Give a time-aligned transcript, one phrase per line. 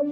[0.00, 0.06] Hey,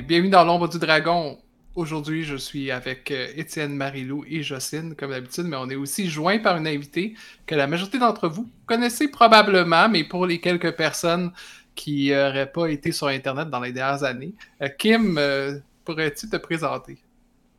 [0.00, 1.36] bienvenue dans l'ombre du dragon.
[1.74, 6.08] Aujourd'hui, je suis avec euh, Étienne, Marilou et Jocelyne, comme d'habitude, mais on est aussi
[6.08, 7.14] joint par une invitée
[7.46, 11.32] que la majorité d'entre vous connaissez probablement, mais pour les quelques personnes
[11.74, 16.36] qui n'auraient pas été sur Internet dans les dernières années, euh, Kim, euh, pourrais-tu te
[16.36, 16.98] présenter?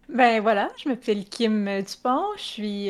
[0.09, 2.89] Ben voilà, je m'appelle Kim Dupont, je suis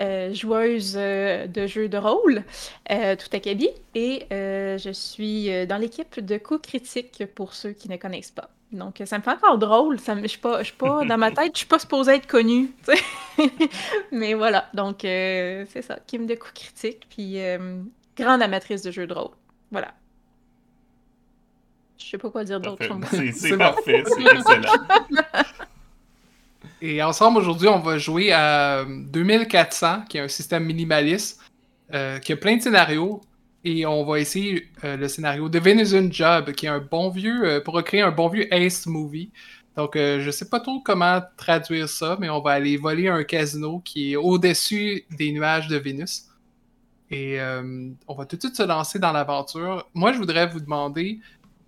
[0.00, 2.44] euh, joueuse euh, de jeux de rôle,
[2.90, 7.96] euh, tout acabit, et je suis dans l'équipe de coups critique pour ceux qui ne
[7.96, 8.48] connaissent pas.
[8.72, 10.00] Donc, ça me fait encore drôle.
[10.00, 12.70] Ça me, je suis pas, pas dans ma tête, je suis pas supposée être connue.
[14.12, 17.38] Mais voilà, donc c'est ça, Kim de coups critiques, puis
[18.16, 19.32] grande amatrice de jeux de rôle.
[19.72, 19.94] Voilà.
[21.98, 22.84] Je sais pas quoi dire d'autre.
[23.32, 24.72] C'est parfait, c'est excellent.
[26.82, 31.40] Et ensemble, aujourd'hui, on va jouer à 2400, qui est un système minimaliste,
[31.94, 33.20] euh, qui a plein de scénarios.
[33.64, 37.44] Et on va essayer euh, le scénario de Venison Job, qui est un bon vieux,
[37.44, 39.30] euh, pour recréer un bon vieux Ace Movie.
[39.76, 43.80] Donc, je sais pas trop comment traduire ça, mais on va aller voler un casino
[43.82, 46.26] qui est au-dessus des nuages de Vénus.
[47.12, 47.38] Et
[48.08, 49.86] on va tout de suite se lancer dans l'aventure.
[49.94, 51.20] Moi, je voudrais vous demander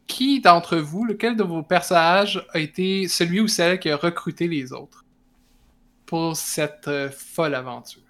[0.07, 4.49] qui d'entre vous, lequel de vos personnages a été celui ou celle qui a recruté
[4.49, 5.05] les autres?
[6.07, 8.03] pour cette euh, folle aventure?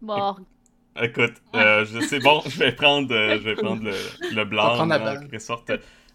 [0.00, 0.44] Morgue.
[1.00, 3.94] Écoute, euh, c'est bon, je vais prendre, euh, je vais prendre le,
[4.34, 5.70] le blanc en quelque sorte.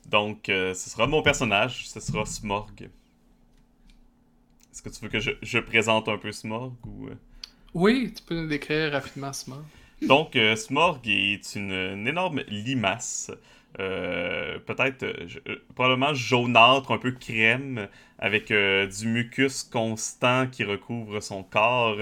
[0.07, 2.81] Donc, ce sera mon personnage, ce sera Smorg.
[4.71, 7.09] Est-ce que tu veux que je, je, présente un peu Smorg ou...
[7.75, 9.63] Oui, tu peux nous décrire rapidement Smorg.
[10.01, 13.31] Donc, Smorg est une, une énorme limace
[13.79, 17.87] euh, peut-être euh, euh, probablement jaunâtre, un peu crème,
[18.19, 21.97] avec du mucus constant qui recouvre son corps.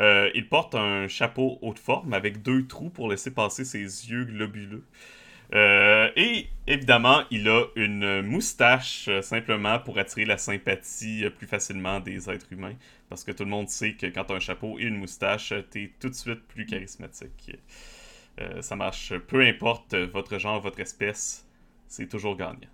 [0.00, 4.84] il porte un chapeau haute forme avec deux trous pour laisser passer ses yeux globuleux.
[5.52, 12.52] Et évidemment, il a une moustache simplement pour attirer la sympathie plus facilement des êtres
[12.52, 12.74] humains.
[13.08, 15.52] Parce que tout le monde sait que quand tu as un chapeau et une moustache,
[15.70, 17.58] tu es tout de suite plus charismatique.
[18.40, 19.12] Euh, ça marche.
[19.28, 21.46] Peu importe votre genre, votre espèce,
[21.88, 22.70] c'est toujours gagnant.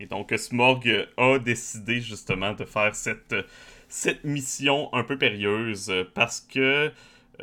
[0.00, 3.36] Et donc, Smorg a décidé justement de faire cette,
[3.88, 6.90] cette mission un peu périlleuse parce que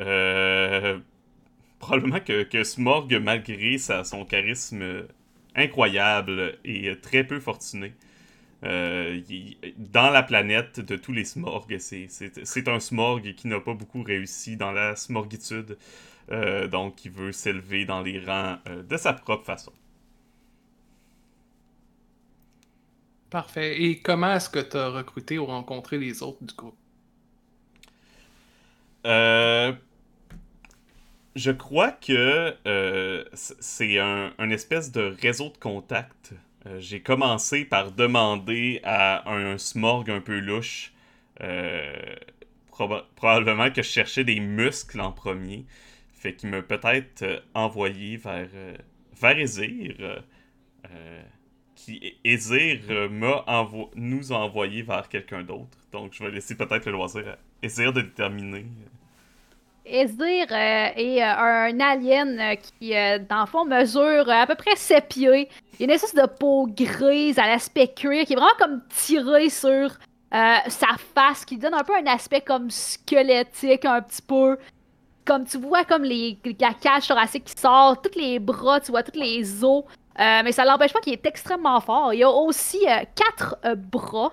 [0.00, 0.98] euh,
[1.82, 5.06] probablement que, que, Smorg, malgré sa, son charisme
[5.54, 7.92] incroyable et très peu fortuné,
[8.64, 9.20] euh,
[9.76, 14.56] dans la planète de tous les smorgs, c'est un smorg qui n'a pas beaucoup réussi
[14.56, 15.76] dans la smorgitude,
[16.30, 19.72] euh, donc qui veut s'élever dans les rangs euh, de sa propre façon.
[23.30, 23.82] Parfait.
[23.82, 26.76] Et comment est-ce que tu as recruté ou rencontré les autres du groupe?
[31.34, 32.54] Je crois que
[33.32, 36.34] c'est un, un, espèce de réseau de contacts
[36.66, 40.92] euh, j'ai commencé par demander à un, smorg un peu louche,
[41.40, 41.92] euh,
[42.70, 45.64] probablement que je cherchais des muscles en premier,
[46.12, 48.48] fait qu'il m'a peut-être euh, envoyé vers,
[49.20, 50.22] vers Ezir,
[51.74, 53.44] qui Ezir m'a
[53.96, 55.78] nous a envoyé vers quelqu'un d'autre.
[55.90, 58.66] Donc je vais laisser peut-être le loisir à Ezir de déterminer.
[59.84, 62.92] Ezir euh, est euh, un alien euh, qui,
[63.28, 65.48] dans le fond, mesure à peu près 7 pieds.
[65.78, 69.48] Il a une espèce de peau grise à l'aspect cuir qui est vraiment comme tiré
[69.50, 69.90] sur
[70.30, 74.56] sa face, qui donne un peu un aspect comme squelettique, un petit peu.
[75.26, 79.02] Comme tu vois, comme les, la cage thoracique qui sort, tous les bras, tu vois,
[79.02, 79.84] tous les os.
[80.18, 82.14] mais ça l'empêche pas qu'il est extrêmement fort.
[82.14, 82.80] Il a aussi
[83.14, 84.32] quatre bras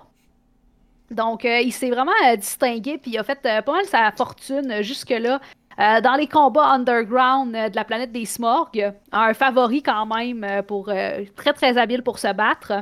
[1.10, 4.12] donc, euh, il s'est vraiment euh, distingué, puis il a fait euh, pas mal sa
[4.12, 5.40] fortune jusque-là.
[5.78, 10.92] dans les combats underground de la planète des Smorgs, un favori quand même pour
[11.36, 12.72] très très habile pour se battre.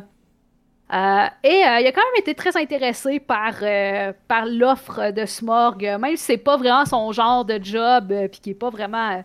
[1.44, 3.54] et il a quand même été très intéressé par,
[4.46, 8.56] l'offre de Smorg, même si c'est pas vraiment son genre de job, puis qu'il est
[8.56, 9.22] pas vraiment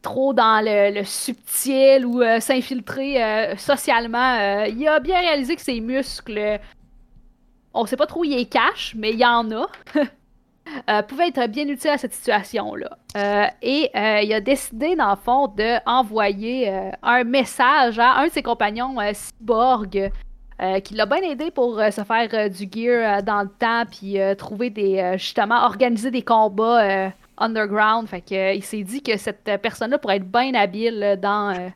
[0.00, 4.64] trop dans le, subtil ou s'infiltrer socialement.
[4.64, 6.58] il a bien réalisé que ses muscles
[7.78, 9.66] on sait pas trop où il est cache, mais il y en a.
[10.90, 12.98] euh, pouvait être bien utile à cette situation-là.
[13.16, 18.26] Euh, et euh, il a décidé, dans le fond, d'envoyer euh, un message à un
[18.26, 20.10] de ses compagnons cyborg
[20.82, 25.14] qui l'a bien aidé pour se faire du gear dans le temps, puis trouver des.
[25.16, 28.08] justement, organiser des combats underground.
[28.08, 31.70] Fait que, il s'est dit que cette personne-là pourrait être bien habile dans,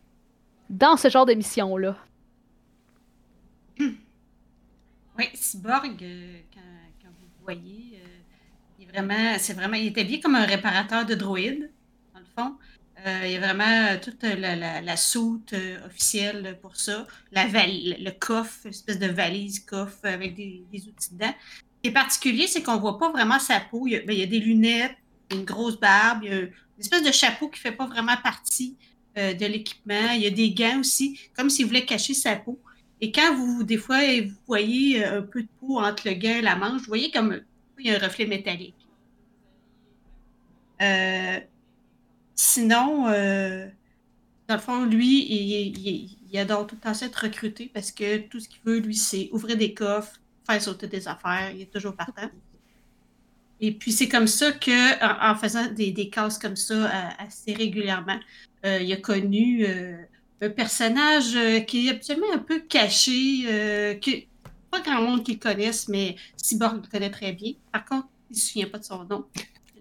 [0.69, 1.95] dans ce genre de mission-là.
[5.19, 5.99] Oui, Cyborg,
[6.53, 8.01] quand, vous voyez,
[8.79, 11.71] il est vraiment, c'est vraiment, il est habillé comme un réparateur de droïdes,
[12.15, 12.57] dans le fond.
[13.07, 17.07] Euh, il y a vraiment euh, toute la, soute euh, officielle pour ça.
[17.33, 21.35] La le coffre, une espèce de valise coffre avec des, outils dedans.
[21.51, 23.87] Ce qui est particulier, c'est qu'on ne voit pas vraiment sa peau.
[23.87, 24.97] Il y, a, ben, des lunettes,
[25.33, 28.17] une grosse barbe, il y a une espèce de chapeau qui ne fait pas vraiment
[28.23, 28.77] partie
[29.17, 30.13] de l'équipement.
[30.15, 32.59] Il y a des gants aussi, comme s'il voulait cacher sa peau.
[33.03, 36.41] Et quand vous, des fois, vous voyez un peu de peau entre le gant et
[36.41, 37.41] la manche, vous voyez comme
[37.79, 38.75] il y a un reflet métallique.
[40.81, 41.41] Euh,
[42.35, 43.69] Sinon, euh,
[44.49, 48.49] dans le fond, lui, il, adore tout le temps être recruté parce que tout ce
[48.49, 51.53] qu'il veut, lui, c'est ouvrir des coffres, faire sauter des affaires.
[51.55, 52.31] Il est toujours partant.
[53.61, 57.53] Et puis, c'est comme ça que, en, faisant des, des cases comme ça euh, assez
[57.53, 58.19] régulièrement,
[58.65, 59.65] euh, il a connu
[60.43, 61.37] un personnage
[61.67, 63.45] qui est absolument un peu caché,
[64.03, 64.11] que
[64.71, 67.53] pas grand monde qui le connaisse, mais Cyborg le connaît très bien.
[67.71, 69.25] Par contre, il ne se souvient pas de son nom.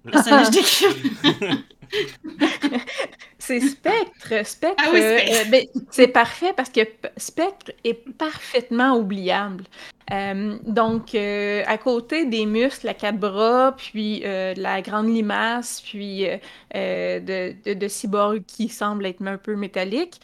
[3.40, 4.46] c'est Spectre.
[4.46, 6.82] Spectre, ah euh, ben, c'est parfait parce que
[7.18, 9.64] Spectre est parfaitement oubliable.
[10.12, 16.26] Euh, donc, euh, à côté des muscles, la quatre bras, puis la grande limace, puis
[16.74, 20.20] de, de, cyborg qui semble être un peu métallique,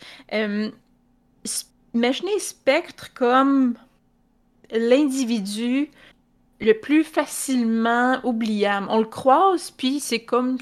[1.94, 3.76] imaginez Spectre comme
[4.72, 5.90] l'individu
[6.60, 8.88] le plus facilement oubliable.
[8.90, 10.58] On le croise, puis c'est comme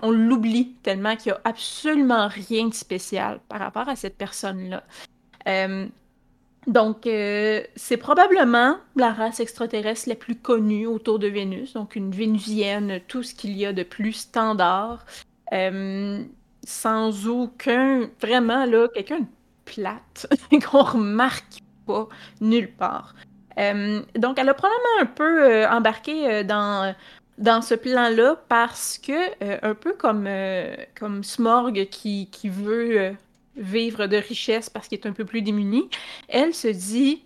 [0.00, 4.84] on l'oublie tellement qu'il n'y a absolument rien de spécial par rapport à cette personne-là.
[5.48, 5.86] Euh,
[6.66, 12.12] donc, euh, c'est probablement la race extraterrestre la plus connue autour de Vénus, donc une
[12.12, 15.04] vénusienne, tout ce qu'il y a de plus standard,
[15.52, 16.22] euh,
[16.64, 19.26] sans aucun, vraiment, là, quelqu'un de
[19.64, 20.26] plate
[20.70, 22.08] qu'on remarque pas
[22.40, 23.14] nulle part.
[23.58, 26.94] Donc, elle a probablement un peu embarqué dans,
[27.38, 30.28] dans ce plan-là parce que, un peu comme,
[30.98, 33.16] comme Smorg qui, qui veut
[33.56, 35.88] vivre de richesse parce qu'il est un peu plus démuni,
[36.28, 37.22] elle se dit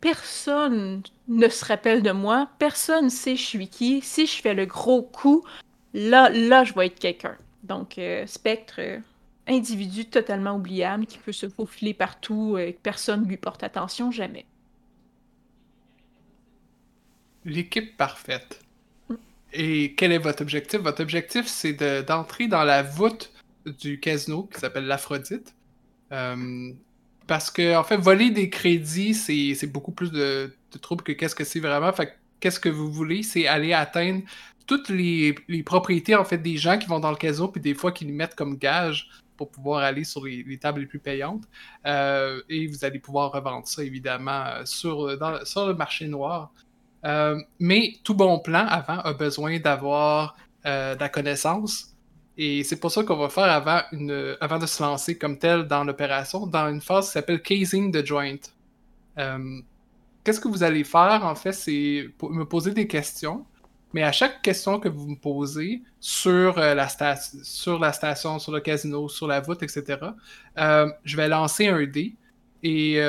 [0.00, 4.00] personne ne se rappelle de moi, personne sait je suis qui.
[4.02, 5.44] Si je fais le gros coup,
[5.94, 7.36] là, là, je vais être quelqu'un.
[7.62, 8.80] Donc, Spectre,
[9.46, 14.46] individu totalement oubliable qui peut se faufiler partout et que personne lui porte attention jamais.
[17.44, 18.60] L'équipe parfaite.
[19.52, 20.80] Et quel est votre objectif?
[20.80, 21.72] Votre objectif, c'est
[22.04, 23.32] d'entrer dans la voûte
[23.66, 25.54] du casino qui s'appelle l'Aphrodite.
[26.12, 26.72] Euh,
[27.26, 31.44] parce que, en fait, voler des crédits, c'est beaucoup plus de, troubles que qu'est-ce que
[31.44, 31.92] c'est vraiment.
[31.92, 33.22] Fait qu'est-ce que vous voulez?
[33.22, 34.22] C'est aller atteindre
[34.66, 37.92] toutes les, propriétés, en fait, des gens qui vont dans le casino, puis des fois
[37.92, 41.44] qui les mettent comme gage pour pouvoir aller sur les, tables les plus payantes.
[41.86, 46.52] Euh, et vous allez pouvoir revendre ça, évidemment, sur, sur le marché noir.
[47.04, 50.36] Euh, mais tout bon plan avant a besoin d'avoir
[50.66, 51.94] euh, de la connaissance.
[52.36, 55.64] Et c'est pour ça qu'on va faire avant, une, avant de se lancer comme tel
[55.64, 58.38] dans l'opération, dans une phase qui s'appelle casing the joint.
[59.18, 59.60] Euh,
[60.24, 63.44] qu'est-ce que vous allez faire en fait, c'est me poser des questions.
[63.92, 66.88] Mais à chaque question que vous me posez sur, la,
[67.42, 69.98] sur la station, sur le casino, sur la voûte, etc.,
[70.56, 72.14] je vais lancer un dé
[72.62, 73.02] et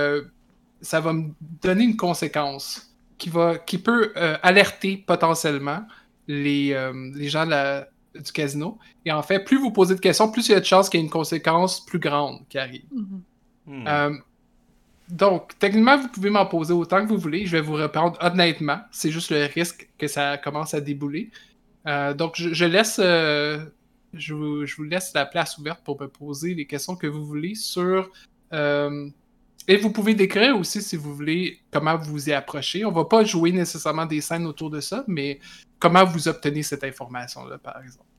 [0.81, 1.29] ça va me
[1.61, 2.90] donner une conséquence
[3.21, 5.85] qui, va, qui peut euh, alerter potentiellement
[6.27, 8.79] les, euh, les gens du casino.
[9.05, 10.99] Et en fait, plus vous posez de questions, plus il y a de chances qu'il
[10.99, 12.81] y ait une conséquence plus grande qui arrive.
[13.67, 13.87] Mm-hmm.
[13.87, 14.17] Euh,
[15.09, 17.45] donc, techniquement, vous pouvez m'en poser autant que vous voulez.
[17.45, 18.79] Je vais vous répondre honnêtement.
[18.89, 21.29] C'est juste le risque que ça commence à débouler.
[21.85, 22.99] donc, je, laisse.
[22.99, 27.23] Je vous, je, vous, laisse la place ouverte pour me poser les questions que vous
[27.23, 28.09] voulez sur
[29.71, 32.83] et vous pouvez décrire aussi, si vous voulez, comment vous y approchez.
[32.83, 35.39] On va pas jouer nécessairement des scènes autour de ça, mais
[35.79, 38.09] comment vous obtenez cette information-là, par exemple.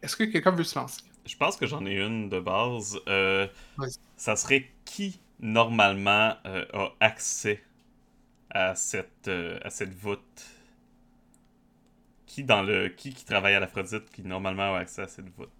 [0.00, 1.02] Est-ce que quelqu'un veut se lancer?
[1.26, 3.00] Je pense que j'en ai une de base.
[3.08, 3.48] Euh,
[4.16, 7.64] ça serait qui, normalement, euh, a accès
[8.50, 10.46] à cette, euh, à cette voûte?
[12.26, 15.50] Qui, dans le, qui qui travaille à l'Aphrodite qui, normalement, a accès à cette voûte?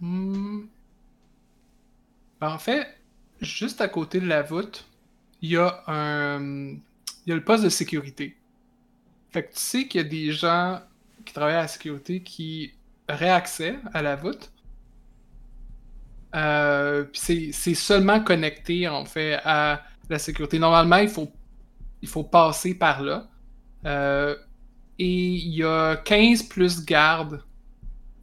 [0.00, 0.62] Hmm.
[2.42, 2.88] Ben, en fait,
[3.40, 4.84] juste à côté de la voûte,
[5.42, 6.40] il y a un.
[7.24, 8.36] Il y a le poste de sécurité.
[9.30, 10.80] Fait que tu sais qu'il y a des gens
[11.24, 12.74] qui travaillent à la sécurité qui
[13.08, 14.50] auraient accès à la voûte.
[16.34, 20.58] Euh, c'est seulement connecté en fait à la sécurité.
[20.58, 21.30] Normalement, il faut,
[22.02, 23.28] il faut passer par là.
[23.86, 24.34] Euh,
[24.98, 27.40] et il y a 15 plus gardes.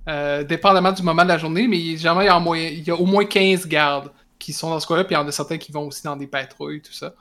[0.10, 2.84] Euh, dépendamment du moment de la journée, mais généralement, il y, a en moyen- il
[2.88, 5.28] y a au moins 15 gardes qui sont dans ce coin-là, puis il y en
[5.28, 7.14] a certains qui vont aussi dans des patrouilles, tout ça.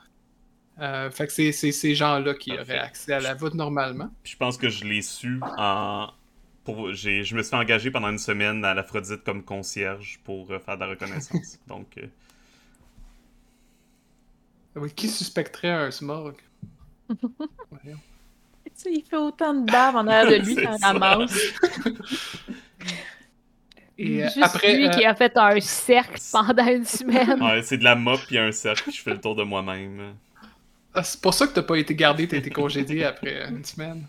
[0.81, 2.63] Euh, fait que c'est ces gens-là qui Parfait.
[2.73, 4.09] auraient accès à la voûte normalement.
[4.23, 6.07] Puis je pense que je l'ai su en.
[6.63, 6.93] Pour...
[6.93, 10.81] Je me suis engager pendant une semaine à l'Aphrodite comme concierge pour euh, faire de
[10.81, 11.59] la reconnaissance.
[11.67, 12.07] Donc, euh,
[14.77, 16.35] Oui, qui suspecterait un smorg?
[17.09, 17.97] Voyons.
[18.65, 21.33] Tu sais, il fait autant de bave en arrière de lui quand ramasse.
[23.97, 27.41] Et euh, Juste après, lui euh, qui a fait un cercle pendant une semaine.
[27.41, 30.15] ouais, c'est de la mop puis un cercle, je fais le tour de moi-même.
[30.93, 34.05] Ah, c'est pour ça que t'as pas été gardé, t'as été congédié après une semaine.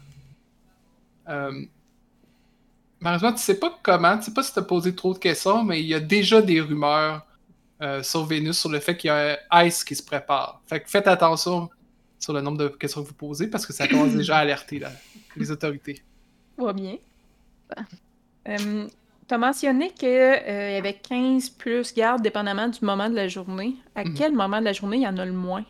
[1.28, 1.64] Euh...
[3.00, 5.80] Malheureusement, tu sais pas comment, tu sais pas si t'as posé trop de questions, mais
[5.80, 7.26] il y a déjà des rumeurs
[7.80, 10.60] euh, sur Vénus sur le fait qu'il y a un Ice qui se prépare.
[10.66, 11.70] Fait que faites attention
[12.18, 14.78] sur le nombre de questions que vous posez parce que ça commence déjà à alerter
[14.78, 14.92] là,
[15.36, 16.02] les autorités.
[16.58, 16.96] Va bien.
[18.48, 18.88] Euh,
[19.26, 20.12] T'as mentionné qu'il y
[20.76, 23.76] avait 15 plus gardes dépendamment du moment de la journée.
[23.94, 24.14] À Mhm.
[24.14, 25.64] quel moment de la journée il y en a le moins?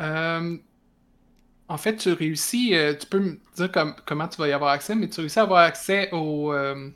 [0.00, 0.56] Euh,
[1.68, 4.70] en fait, tu réussis, euh, tu peux me dire comme- comment tu vas y avoir
[4.70, 6.90] accès, mais tu réussis à avoir accès aux, euh,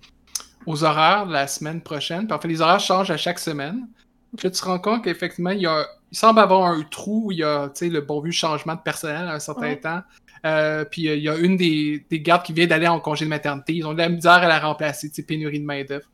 [0.66, 2.26] aux horaires de la semaine prochaine.
[2.26, 3.88] Puis en fait, les horaires changent à chaque semaine.
[4.36, 7.26] Puis là, tu te rends compte qu'effectivement, il, y a, il semble avoir un trou
[7.26, 9.80] où il y a tu le bon vu changement de personnel à un certain Ouais.
[9.80, 10.02] temps.
[10.44, 13.24] Euh, puis euh, il y a une des, des gardes qui vient d'aller en congé
[13.24, 13.74] de maternité.
[13.74, 16.08] Ils ont de la misère à la remplacer, tu pénurie de main-d'œuvre.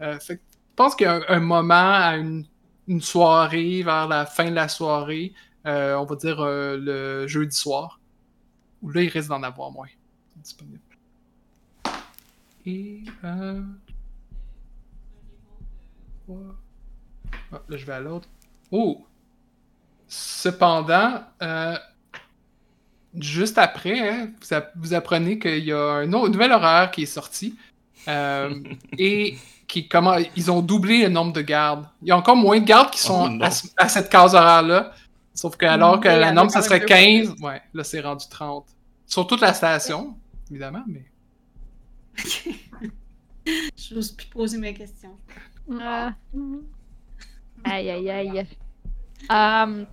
[0.00, 0.34] Euh, je
[0.76, 2.46] pense qu'il y a un, moment à une,
[3.00, 5.32] soirée, vers la fin de la soirée,
[5.66, 8.00] euh, on va dire le jeudi soir,
[8.82, 9.88] où là, il risque d'en avoir moins
[10.36, 10.80] disponible.
[12.66, 13.02] Et.
[13.24, 13.62] Euh...
[17.52, 18.28] Ah, là, je vais à l'autre.
[18.70, 19.06] Oh!
[20.08, 21.22] Cependant,
[23.18, 27.02] juste après, hein, vous, app- vous apprenez qu'il y a un autre, nouvel horaire qui
[27.02, 27.56] est sorti.
[28.08, 28.60] euh,
[28.98, 29.36] et
[29.68, 31.86] qui comment ils ont doublé le nombre de gardes.
[32.02, 34.34] Il y a encore moins de gardes qui sont Oh à, ce- à cette case
[34.34, 34.92] horaire-là.
[35.34, 38.66] Sauf que alors que la norme, ça serait deux 15, ouais, là c'est rendu 30.
[39.06, 40.16] Sur toute la station,
[40.50, 41.04] évidemment, mais.
[43.76, 45.16] J'ose plus poser mes questions.
[45.80, 46.12] Ah.
[47.64, 48.46] Aïe, aïe, aïe.
[49.30, 49.86] Um,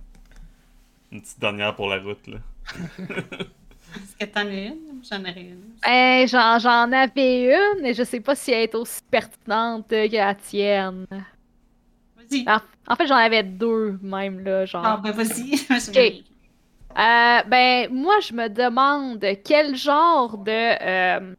[1.12, 2.38] Une petite dernière pour la route, là.
[2.78, 5.02] Est-ce que t'en as une?
[5.08, 5.62] J'en aurais une.
[5.84, 7.44] ben, j'en, j'en avais
[7.78, 11.06] une, et je sais pas si elle est aussi pertinente que la tienne.
[12.16, 12.44] Vas-y.
[12.48, 12.58] En,
[12.92, 14.84] en fait, j'en avais deux, même, là, genre.
[14.84, 15.56] Ah, ben vas-y.
[15.68, 15.96] Je me suis Ok.
[15.96, 16.24] mêlée.
[16.98, 21.34] Euh, ben, moi, je me demande quel genre de euh,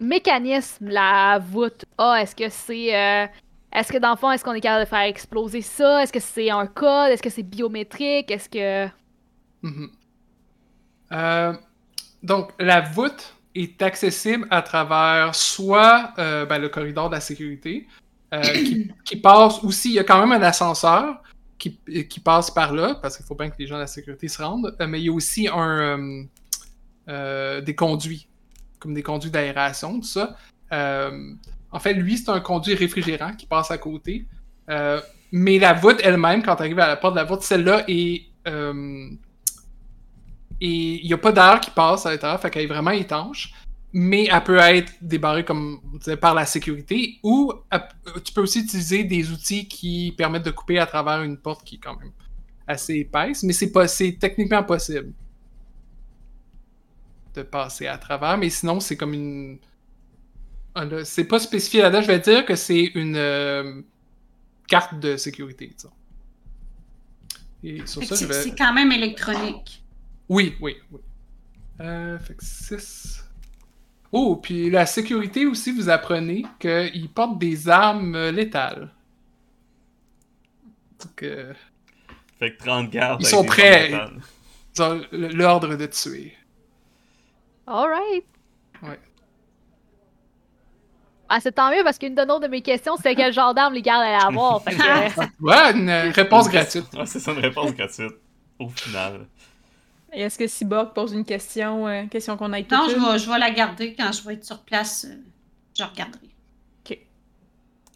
[0.00, 2.22] mécanisme la voûte a.
[2.22, 2.94] Est-ce que c'est.
[2.96, 3.26] euh,
[3.72, 6.02] est-ce que dans le fond, est-ce qu'on est capable de faire exploser ça?
[6.02, 7.10] Est-ce que c'est un code?
[7.10, 8.30] Est-ce que c'est biométrique?
[8.30, 8.86] Est-ce que.
[9.62, 9.90] Mhm.
[11.12, 11.52] Euh,
[12.22, 17.86] donc, la voûte est accessible à travers soit euh, ben, le corridor de la sécurité,
[18.34, 18.42] euh,
[19.04, 21.22] qui, passe aussi, il y a quand même un ascenseur
[21.58, 24.42] qui, passe par là, parce qu'il faut bien que les gens de la sécurité se
[24.42, 26.26] rendent, mais il y a aussi un,
[27.06, 28.28] des conduits,
[28.78, 30.36] comme des conduits d'aération, tout ça.
[30.70, 34.26] En fait, lui, c'est un conduit réfrigérant qui passe à côté.
[35.32, 38.26] Mais la voûte elle-même, quand tu arrives à la porte de la voûte, celle-là est.
[40.62, 42.90] euh, et il n'y a pas d'air qui passe à l'intérieur, fait qu'elle est vraiment
[42.90, 43.52] étanche.
[43.92, 45.80] Mais elle peut être débarrée, comme
[46.20, 47.18] par la sécurité.
[47.22, 47.88] Ou elle-
[48.22, 51.76] tu peux aussi utiliser des outils qui permettent de couper à travers une porte qui
[51.76, 52.12] est quand même
[52.66, 53.42] assez épaisse.
[53.42, 55.12] Mais c'est pas, c'est techniquement possible
[57.34, 58.36] de passer à travers.
[58.36, 59.58] Mais sinon, c'est comme une.
[60.74, 62.02] Ah, C'est pas spécifié là-dedans.
[62.02, 63.80] Je vais dire que c'est une euh,
[64.68, 65.92] carte de sécurité, disons.
[67.62, 68.42] Et sur Fait que ça, je C'est vais.
[68.50, 69.82] c'est quand même électronique.
[70.28, 71.00] Oui, oui, oui.
[71.80, 73.24] Euh, fait que 6.
[74.12, 78.90] Oh, puis la sécurité aussi, vous apprenez qu'ils portent des armes euh, létales.
[81.04, 81.52] Donc, euh,
[82.38, 83.20] Fait que 30 gardes.
[83.22, 83.92] Ils sont prêts.
[84.76, 86.34] ils ont l'ordre de tuer.
[87.66, 88.24] Alright.
[88.82, 89.00] Ouais.
[91.28, 93.74] Ah, c'est tant mieux parce qu'une de nos de mes questions, c'était quel genre d'arme
[93.74, 94.62] les gardes allaient avoir.
[94.62, 96.86] fait que, Ouais, une réponse gratuite.
[96.94, 98.14] Ouais, c'est ça une réponse gratuite.
[98.58, 99.26] Au final.
[100.16, 103.18] Et est-ce que Cyborg pose une question, euh, question qu'on aille tout Non, je vais,
[103.18, 105.04] je vais la garder quand je vais être sur place.
[105.04, 105.14] euh,
[105.78, 106.22] Je regarderai.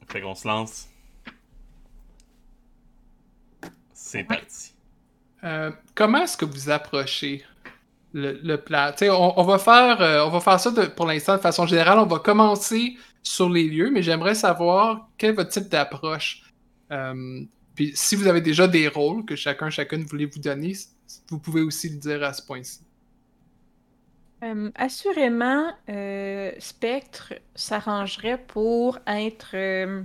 [0.08, 0.88] Fait qu'on se lance.
[3.92, 4.24] C'est Ouais.
[4.24, 4.72] parti.
[5.44, 7.44] Euh, comment est-ce que vous approchez
[8.12, 8.40] le,
[8.96, 11.64] sais, on, on va faire, euh, on va faire ça de- pour l'instant de façon
[11.64, 12.00] générale.
[12.00, 16.42] On va commencer sur les lieux, mais j'aimerais savoir quel est votre type d'approche.
[16.90, 17.44] Euh,
[17.76, 20.72] puis si vous avez déjà des rôles que chacun, chacune voulait vous donner,
[21.28, 22.80] vous pouvez aussi le dire à ce point-ci.
[24.42, 30.02] Euh, assurément, euh, Spectre s'arrangerait pour être, euh,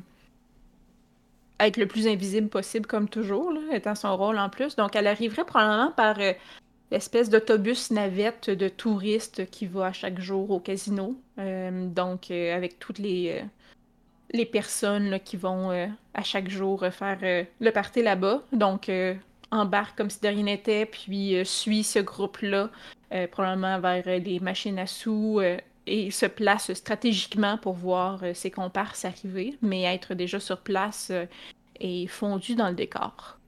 [1.60, 4.76] être le plus invisible possible, comme toujours, étant son rôle en plus.
[4.76, 6.18] Donc, elle arriverait probablement par
[6.92, 11.16] l'espèce d'autobus navette de touristes qui va chaque jour au casino.
[11.38, 13.42] Donc, avec toutes les,
[14.32, 15.72] les personnes qui vont
[16.14, 18.44] à chaque jour faire le party là-bas.
[18.52, 18.92] Donc,
[19.52, 22.70] embarque comme si de rien n'était, puis euh, suit ce groupe-là
[23.14, 28.24] euh, probablement vers euh, les machines à sous euh, et se place stratégiquement pour voir
[28.24, 31.26] euh, ses comparses arriver, mais être déjà sur place euh,
[31.80, 33.40] et fondu dans le décor.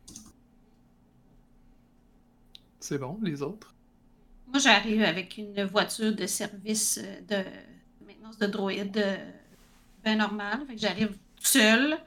[2.79, 3.75] C'est bon, les autres?
[4.47, 9.31] Moi, j'arrive avec une voiture de service euh, de maintenance de droïde euh,
[10.03, 10.65] bien normale.
[10.67, 11.97] Fait que j'arrive seule.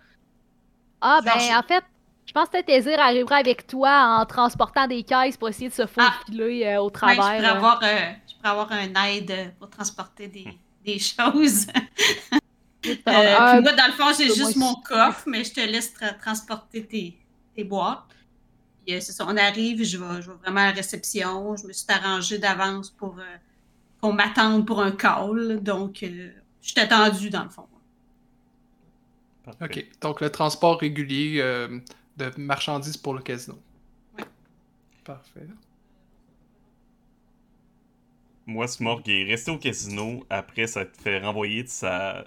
[1.02, 1.84] Ah, Genre, ben, je- en fait,
[2.30, 5.84] je pense que Tézir arrivera avec toi en transportant des caisses pour essayer de se
[5.84, 7.16] faufiler euh, au Ouais, travers.
[7.16, 7.50] je, pourrais euh.
[7.50, 10.46] avoir, euh, je pourrais avoir un aide pour transporter des,
[10.84, 11.66] des choses.
[12.86, 15.92] Euh, Ah, puis moi, dans le fond, j'ai juste mon coffre, mais je te laisse
[15.94, 17.18] tra- transporter tes,
[17.54, 18.04] tes boîtes.
[18.86, 21.56] Puis, c'est ça, on arrive, je vais, je vais vraiment à la réception.
[21.56, 23.36] Je me suis arrangée d'avance pour euh,
[24.00, 25.60] qu'on m'attende pour un call.
[25.62, 26.30] Donc, euh,
[26.62, 27.66] je suis attendue dans le fond.
[29.44, 29.64] Parfait.
[29.64, 31.80] Ok, donc le transport régulier euh,
[32.20, 33.58] de marchandises pour le casino.
[34.18, 34.24] Ouais.
[35.04, 35.48] Parfait.
[38.46, 42.24] Moi, Smorg est resté au casino après s'être fait renvoyer de sa...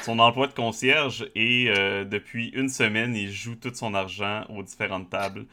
[0.00, 4.62] son emploi de concierge et euh, depuis une semaine, il joue tout son argent aux
[4.62, 5.46] différentes tables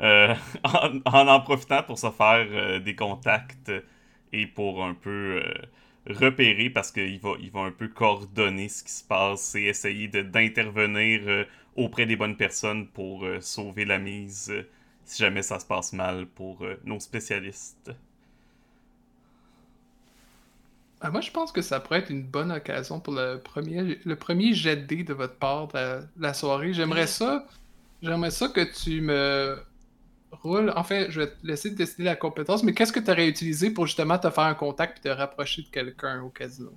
[0.00, 3.70] euh, en, en en profitant pour se faire euh, des contacts
[4.32, 5.54] et pour un peu euh,
[6.08, 10.08] repérer parce qu'il va, il va un peu coordonner ce qui se passe et essayer
[10.08, 11.44] de- d'intervenir euh,
[11.78, 14.68] auprès des bonnes personnes pour euh, sauver la mise euh,
[15.04, 17.92] si jamais ça se passe mal pour euh, nos spécialistes.
[21.00, 24.16] Ah, moi, je pense que ça pourrait être une bonne occasion pour le premier, le
[24.16, 26.72] premier jet de dés de votre part de la, soirée.
[26.72, 27.46] J'aimerais ça,
[28.02, 29.56] j'aimerais ça que tu me
[30.32, 30.72] roules.
[30.74, 33.86] Enfin, je vais te laisser décider la compétence, mais qu'est-ce que tu aurais utilisé pour
[33.86, 36.72] justement te faire un contact et te rapprocher de quelqu'un au casino?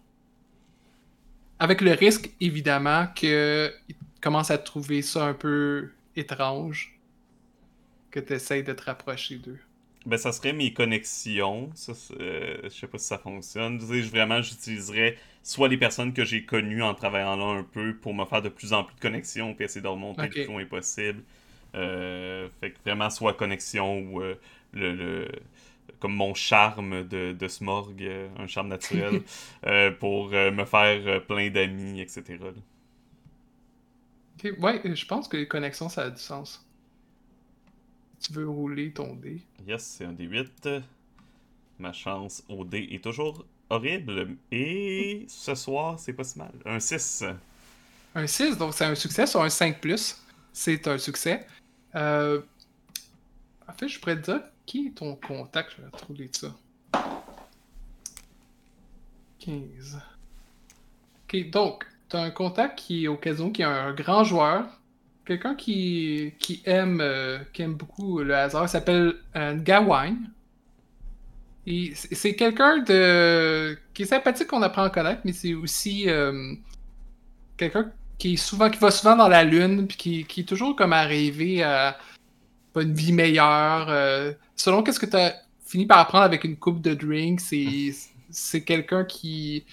[1.58, 3.72] Avec le risque, évidemment, qu'il
[4.22, 7.00] commence à trouver ça un peu étrange,
[8.10, 9.60] que tu essayes de te rapprocher d'eux.
[10.06, 11.70] Ben, ça serait mes connexions.
[11.76, 13.80] Ça, euh, je sais pas si ça fonctionne.
[13.80, 18.14] Je- vraiment, j'utiliserais soit les personnes que j'ai connues en travaillant là un peu pour
[18.16, 20.66] me faire de plus en plus de connexions puis essayer de remonter le plus loin
[20.66, 21.24] possible.
[21.76, 24.36] Euh, fait que vraiment, soit connexion ou euh,
[24.74, 25.28] le, le-
[26.00, 29.22] comme mon charme de, de Smorg, euh, un charme naturel,
[30.00, 32.48] pour me faire plein d'amis, etc.
[32.48, 32.54] là.
[34.44, 36.66] Ok, Ouais, je pense que les connexions, ça a du sens.
[38.20, 39.42] Tu veux rouler ton dé.
[39.68, 40.82] Yes, c'est un D8.
[41.80, 44.36] Ma chance au dé est toujours horrible.
[44.52, 46.52] Et ce soir, c'est pas si mal.
[46.66, 47.24] Un 6.
[48.14, 49.78] Un 6, donc c'est un succès sur un 5
[50.54, 51.48] C'est un succès.
[51.96, 52.42] Euh,
[53.68, 55.72] En fait, je pourrais te dire qui est ton contact.
[55.78, 56.54] Je vais retrouver ça.
[59.40, 60.00] 15.
[61.24, 64.66] Ok, donc, tu as un contact qui est au casino, qui est un grand joueur.
[65.26, 68.66] Quelqu'un qui, qui, aime, euh, qui aime beaucoup le hasard.
[68.66, 70.18] Il s'appelle euh, Gawain.
[71.68, 76.56] Et c'est quelqu'un de qui est sympathique qu'on apprend à connaître, mais c'est aussi euh,
[77.56, 80.76] quelqu'un qui est souvent qui va souvent dans la lune puis qui, qui est toujours
[80.76, 81.98] comme arrivé à
[82.76, 83.90] une vie meilleure.
[83.90, 87.94] euh, selon qu'est-ce que tu as fini par apprendre avec une coupe de drink, c'est
[88.32, 89.66] c'est quelqu'un qui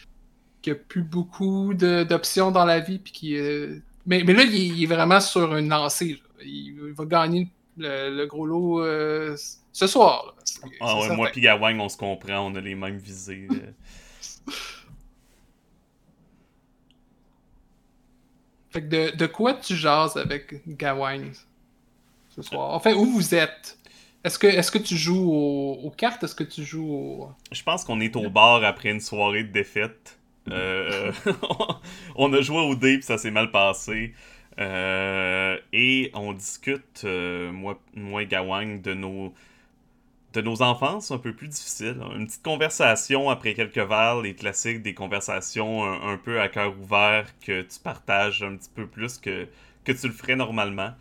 [0.69, 4.55] qui a plus beaucoup d'options dans la vie puis qui euh, mais, mais là il
[4.55, 6.13] est, il est vraiment sur une lancée.
[6.13, 6.45] là.
[6.45, 9.37] Il, va gagner le, le gros lot euh,
[9.73, 10.35] ce soir.
[10.37, 10.69] là.
[10.81, 13.49] Ah ouais, moi pis Gawang, on se comprend, on a les mêmes visées.
[13.51, 14.53] euh.
[18.71, 21.31] Fait que de, de quoi tu jases avec Gawain
[22.29, 22.75] ce soir?
[22.75, 23.79] Enfin, où vous êtes?
[24.25, 26.23] Est-ce que, est que tu joues au- aux cartes?
[26.25, 27.31] Est-ce que tu joues au...
[27.51, 30.18] Je pense qu'on est au bar après une soirée de défaite.
[30.53, 31.13] Euh,
[32.17, 34.15] on a joué au dé puis ça s'est mal passé.
[34.59, 39.33] Euh, et on discute, euh, moi, moi Gawang, de nos,
[40.33, 42.01] de nos enfances un peu plus difficiles.
[42.17, 47.27] Une petite conversation après quelques verres, les classiques des conversations un, peu à cœur ouvert
[47.41, 49.47] que tu partages un petit peu plus que,
[49.85, 50.93] que tu le ferais normalement.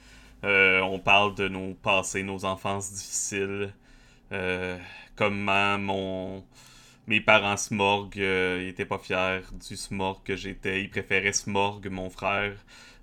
[0.43, 3.73] On parle de nos passés, nos enfances difficiles.
[5.15, 6.43] Comment mon
[7.07, 10.81] mes parents Smorg, euh, ils étaient pas fiers du Smorg que j'étais.
[10.83, 12.53] Ils préféraient Smorg, mon frère,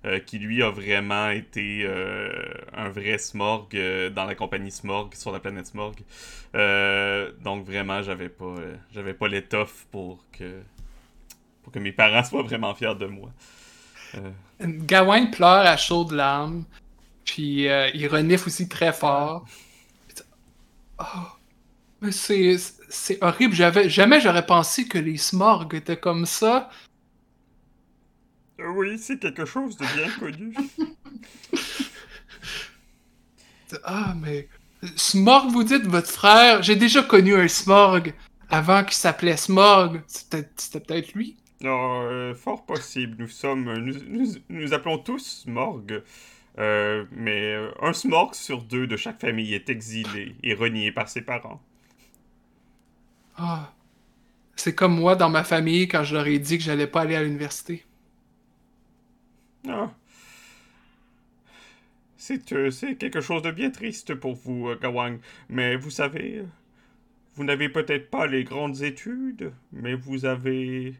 [0.05, 2.31] euh, qui lui a vraiment été euh,
[2.73, 3.75] un vrai Smorg
[4.13, 5.95] dans la compagnie Smorg, sur la planète Smorg.
[7.43, 8.55] donc vraiment, j'avais pas,
[8.93, 10.61] j'avais pas l'étoffe pour que,
[11.63, 13.31] pour que mes parents soient vraiment fiers de moi.
[14.61, 16.63] Gawain pleure à chaudes larmes,
[17.25, 19.45] puis il renifle aussi très fort.
[20.99, 21.34] Oh,
[22.11, 22.57] c'est
[22.89, 23.55] c'est horrible.
[23.55, 26.69] J'avais jamais j'aurais pensé que les smorgs étaient comme ça.
[28.59, 30.55] Oui, c'est quelque chose de bien connu.
[33.83, 34.47] ah, mais
[34.95, 36.63] Smorg, vous dites votre frère.
[36.63, 38.13] J'ai déjà connu un Smorg
[38.49, 40.01] avant qu'il s'appelait Smorg.
[40.07, 40.43] C'était
[40.79, 41.37] peut-être lui.
[41.61, 43.15] Non, euh, fort possible.
[43.19, 46.03] Nous sommes, nous, nous, appelons tous Smorg.
[46.57, 51.09] Euh, mais euh, un Smorg sur deux de chaque famille est exilé et renié par
[51.09, 51.61] ses parents.
[53.37, 53.71] Ah.
[54.55, 57.15] C'est comme moi dans ma famille quand je leur ai dit que j'allais pas aller
[57.15, 57.85] à l'université.
[59.67, 59.91] Ah.
[62.17, 65.19] C'est euh, quelque chose de bien triste pour vous, euh, Gawang.
[65.49, 66.43] Mais vous savez,
[67.35, 70.95] vous n'avez peut-être pas les grandes études, mais vous avez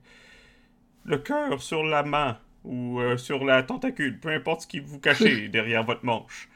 [1.05, 4.99] le cœur sur la main ou euh, sur la tentacule, peu importe ce qui vous
[4.99, 6.49] cachez derrière votre manche.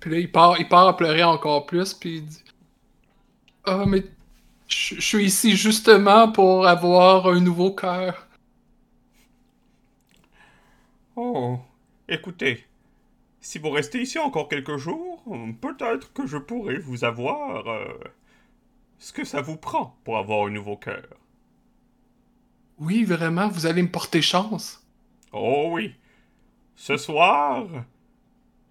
[0.00, 2.44] Puis là, il part, il part à pleurer encore plus, puis il dit
[3.64, 4.04] ah, mais
[4.68, 8.26] je suis ici justement pour avoir un nouveau cœur.
[11.16, 11.58] Oh,
[12.08, 12.64] écoutez,
[13.40, 15.22] si vous restez ici encore quelques jours,
[15.60, 17.84] peut-être que je pourrai vous avoir euh,
[18.98, 21.06] ce que ça vous prend pour avoir un nouveau cœur.
[22.78, 24.84] Oui, vraiment, vous allez me porter chance.
[25.32, 25.94] Oh oui.
[26.74, 27.66] Ce soir,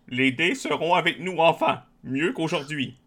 [0.07, 2.97] les dés seront avec nous enfin, mieux qu'aujourd'hui.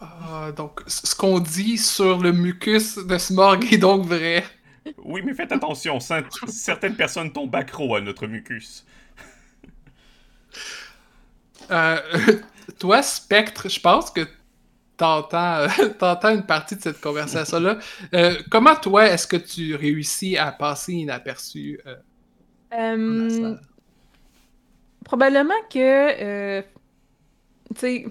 [0.00, 4.44] Ah, donc, ce qu'on dit sur le mucus de Smorg est donc vrai.
[4.98, 8.84] Oui, mais faites attention, certaines personnes tombent accro à notre mucus.
[11.70, 11.96] Euh,
[12.78, 14.22] toi, Spectre, je pense que
[14.96, 15.66] t'entends,
[15.98, 17.78] t'entends une partie de cette conversation-là.
[18.14, 21.80] Euh, comment, toi, est-ce que tu réussis à passer inaperçu?
[21.86, 21.96] Euh,
[22.74, 23.56] euh
[25.04, 28.06] probablement que, tu sais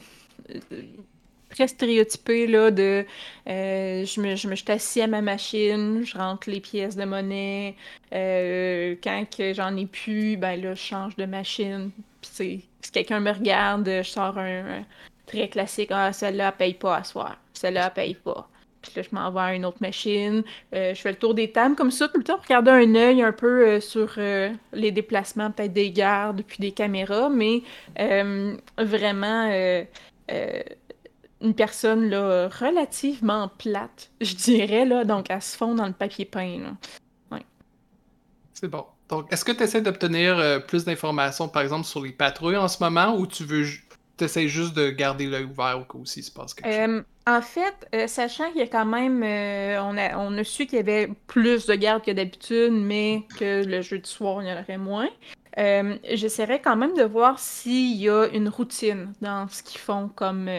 [1.54, 3.06] très stéréotypé là, de
[3.48, 7.06] euh, je, me, je me suis assis à ma machine, je rentre les pièces de
[7.06, 7.76] monnaie.
[8.14, 11.92] Euh, quand que j'en ai plus, ben là, je change de machine.
[12.22, 14.84] Puis si quelqu'un me regarde, je sors un,
[15.26, 17.38] très classique Ah, celle-là, elle paye pas à soir.
[17.54, 18.50] Celle-là, elle paye pas.
[18.82, 20.44] Puis là, je m'envoie à une autre machine.
[20.74, 23.22] Euh, je fais le tour des tables comme ça, tout le temps, regarder un œil
[23.22, 24.18] un peu sur
[24.74, 27.62] les déplacements, peut-être des gardes, puis des caméras, mais
[28.78, 29.50] vraiment
[31.44, 36.26] une personne là, relativement plate, je dirais, là, donc elle se fond dans le papier
[36.26, 36.78] peint.
[37.32, 37.46] Ouais.
[38.54, 38.86] C'est bon.
[39.10, 42.70] Donc, est-ce que tu essaies d'obtenir euh, plus d'informations, par exemple, sur les patrouilles en
[42.70, 43.66] ce moment, ou tu veux
[44.20, 46.90] essaies juste de garder l'œil ouvert au cas où s'il se passe quelque chose?
[46.90, 49.22] Euh, en fait, euh, sachant qu'il y a quand même...
[49.22, 53.66] on, a, on a su qu'il y avait plus de gardes que d'habitude, mais que
[53.66, 55.10] le jeu de soir, il y en aurait moins.
[55.58, 60.50] J'essaierai quand même de voir s'il y a une routine dans ce qu'ils font comme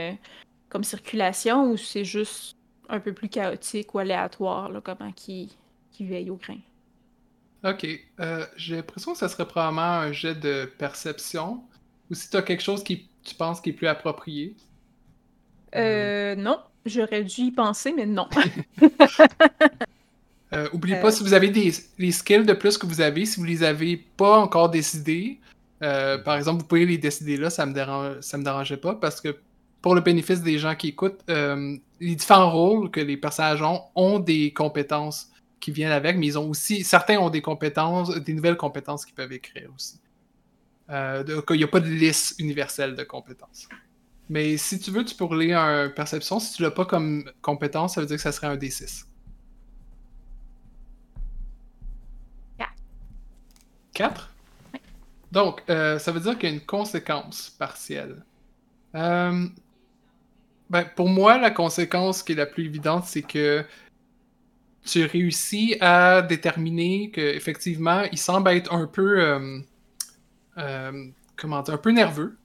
[0.74, 2.56] comme circulation ou c'est juste
[2.88, 5.56] un peu plus chaotique ou aléatoire, là, comment qui,
[5.92, 6.58] qui veille au grain?
[7.62, 7.86] Ok.
[8.18, 11.62] Euh, j'ai l'impression que ça serait probablement un jet de perception.
[12.10, 14.56] Ou si tu as quelque chose qui tu penses qui est plus approprié.
[15.76, 16.58] Euh, non.
[16.84, 18.26] J'aurais dû y penser, mais non.
[20.52, 21.10] euh, oubliez pas, euh.
[21.12, 23.96] si vous avez des, les skills de plus que vous avez, si vous les avez
[23.96, 25.38] pas encore décidés,
[25.78, 29.20] par exemple, vous pouvez les décider là, ça me dérange, ça me dérangeait pas parce
[29.20, 29.36] que
[29.84, 33.82] pour le bénéfice des gens qui écoutent, euh, les différents rôles que les personnages ont
[33.94, 38.32] ont des compétences qui viennent avec, mais ils ont aussi, certains ont des compétences, des
[38.32, 40.00] nouvelles compétences qu'ils peuvent écrire aussi.
[40.88, 43.68] Euh, il n'y a pas de liste universelle de compétences.
[44.30, 46.40] Mais si tu veux, tu peux rouler un perception.
[46.40, 49.04] Si tu l'as pas comme compétence, ça veut dire que ça serait un D6.
[52.56, 52.72] 4.
[53.92, 54.30] 4?
[55.30, 58.24] Donc, euh, ça veut dire qu'il y a une conséquence partielle.
[58.94, 59.46] Euh,
[60.70, 63.64] ben, pour moi, la conséquence qui est la plus évidente, c'est que
[64.84, 69.20] tu réussis à déterminer qu'effectivement, il semble être un peu.
[69.20, 69.58] Euh,
[70.58, 72.36] euh, comment dire, un peu nerveux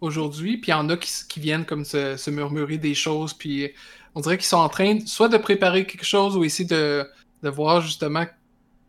[0.00, 3.70] aujourd'hui, puis il y en a qui, viennent comme se, murmurer des choses, puis
[4.14, 7.06] on dirait qu'ils sont en train soit de préparer quelque chose ou essayer de,
[7.42, 8.26] voir justement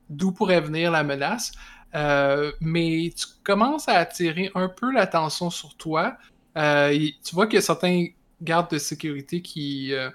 [0.10, 1.52] d'où pourrait venir la menace.
[1.96, 6.18] Euh, mais tu commences à attirer un peu l'attention sur toi.
[6.56, 8.08] tu vois qu'il y a certains
[8.42, 10.10] gardes de sécurité qui, euh,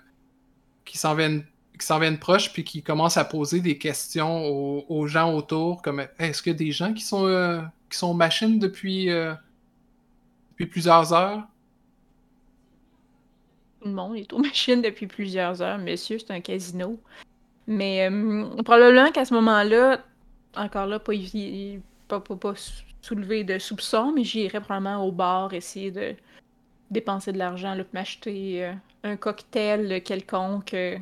[0.85, 1.45] qui s'en viennent
[2.01, 6.59] viennent proches puis qui commencent à poser des questions aux, gens autour comme est-ce a
[6.59, 7.61] des gens qui sont euh,
[7.91, 9.35] qui sont machines depuis euh,
[10.53, 11.43] depuis plusieurs heures?
[13.83, 16.99] Tout le monde est aux machines depuis plusieurs heures, monsieur, c'est un casino.
[17.67, 20.03] Mais euh, probablement qu'à ce moment-là,
[20.57, 21.13] encore là, pas,
[22.09, 26.15] pas, pas, pas sou- soulever de soupçons, mais j'irais probablement au bar essayer de
[26.91, 28.73] dépenser de l'argent, là, m'acheter euh,
[29.03, 30.99] un cocktail quelconque, euh,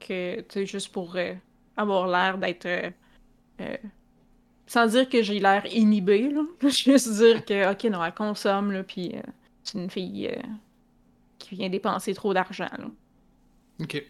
[0.00, 1.34] que, tu juste pour euh,
[1.76, 2.92] avoir l'air d'être.
[4.66, 6.42] sans dire que j'ai l'air inhibé, là.
[6.68, 9.14] Juste dire que, ok, non, elle consomme, là, puis
[9.64, 10.30] c'est une fille
[11.38, 12.68] qui vient dépenser trop d'argent.
[13.80, 14.04] Ok.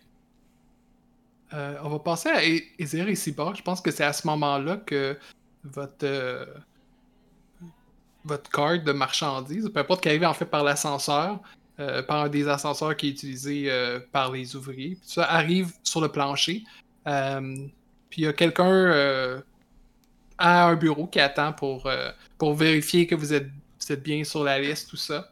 [1.52, 3.56] On va passer à E- Ezir et Cyborg.
[3.56, 5.16] Je pense que c'est à ce moment-là que
[5.64, 6.46] votre
[8.28, 11.40] votre carte de marchandises, peu importe qu'elle arrive en fait par l'ascenseur,
[11.80, 15.72] euh, par un des ascenseurs qui est utilisé euh, par les ouvriers, puis ça arrive
[15.82, 16.64] sur le plancher.
[17.06, 17.40] Euh,
[18.10, 19.42] puis il y a quelqu'un
[20.38, 21.90] à un bureau qui attend pour,
[22.38, 23.48] pour vérifier que vous êtes,
[23.80, 25.28] vous êtes bien sur la liste, tout ça.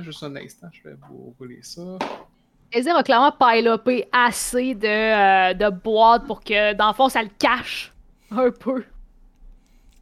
[0.00, 1.82] Juste un instant, je vais vous rouler ça.
[2.72, 7.30] Ezir a clairement pilopé assez de, de boîtes pour que, dans le fond, ça le
[7.38, 7.92] cache
[8.30, 8.84] un peu.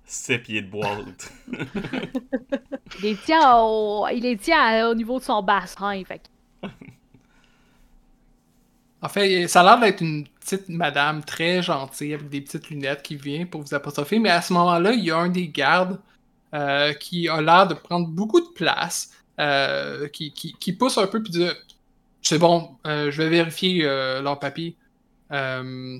[0.06, 1.32] 7 pieds de boîte.
[2.98, 6.02] Il les tient au, il les tient à- au niveau de son bassin.
[6.04, 6.68] Fait que-
[9.02, 13.02] En fait, ça a l'air d'être une petite madame très gentille avec des petites lunettes
[13.02, 16.00] qui vient pour vous apostropher, mais à ce moment-là, il y a un des gardes
[16.54, 21.06] euh, qui a l'air de prendre beaucoup de place, euh, qui, qui, qui pousse un
[21.06, 21.46] peu puis dit
[22.22, 24.76] C'est bon, euh, je vais vérifier euh, leur papier.
[25.32, 25.98] Euh,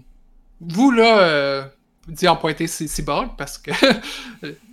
[0.61, 1.65] vous, là, euh,
[2.09, 3.71] dit en pointer Cyborg parce que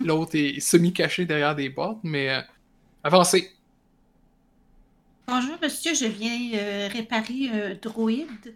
[0.04, 2.40] l'autre est semi-caché derrière des boîtes, mais euh,
[3.02, 3.50] avancez.
[5.26, 8.54] Bonjour, monsieur, je viens euh, réparer un droïde.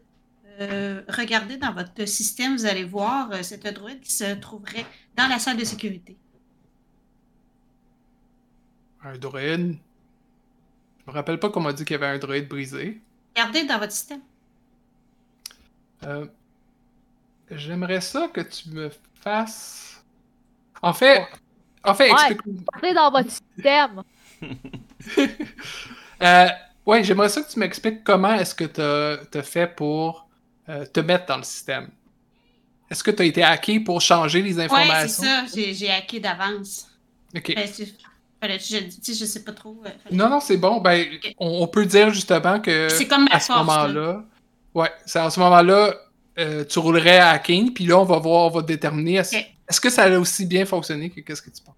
[0.60, 4.84] Euh, regardez dans votre système, vous allez voir, euh, c'est un droïde qui se trouverait
[5.16, 6.16] dans la salle de sécurité.
[9.04, 9.78] Un droïde.
[11.00, 13.00] Je me rappelle pas qu'on m'a dit qu'il y avait un droïde brisé.
[13.36, 14.20] Regardez dans votre système.
[16.04, 16.26] Euh,
[17.50, 20.02] J'aimerais ça que tu me fasses.
[20.82, 21.26] En fait,
[21.84, 22.32] en fait, Ouais.
[22.32, 22.68] explique.
[22.74, 24.02] Entrez dans votre système.
[26.20, 26.48] Euh,
[26.84, 30.26] ouais, j'aimerais ça que tu m'expliques comment est-ce que tu as, fait pour
[30.68, 31.88] euh, te mettre dans le système.
[32.90, 35.22] Est-ce que tu as été hacké pour changer les Oui, c'est informations?
[35.22, 36.88] ça, j'ai hacké d'avance.
[37.36, 37.54] Ok.
[37.54, 37.68] Ben,
[38.40, 38.78] fallait je,
[39.12, 39.80] je sais pas trop.
[39.86, 40.80] euh, fallait- Non, non, c'est bon.
[40.80, 41.06] Ben,
[41.38, 44.24] on, on peut dire justement que C'est comme ma à ce force, moment-là,
[44.74, 45.94] ouais, c'est à ce moment-là,
[46.38, 49.90] euh, tu roulerais à hacking, puis là, on va voir, on va déterminer est-ce que
[49.90, 51.74] ça a aussi bien fonctionné que qu'est-ce que tu penses?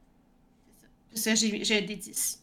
[1.13, 2.39] C'est ça, j'ai j'ai un D10.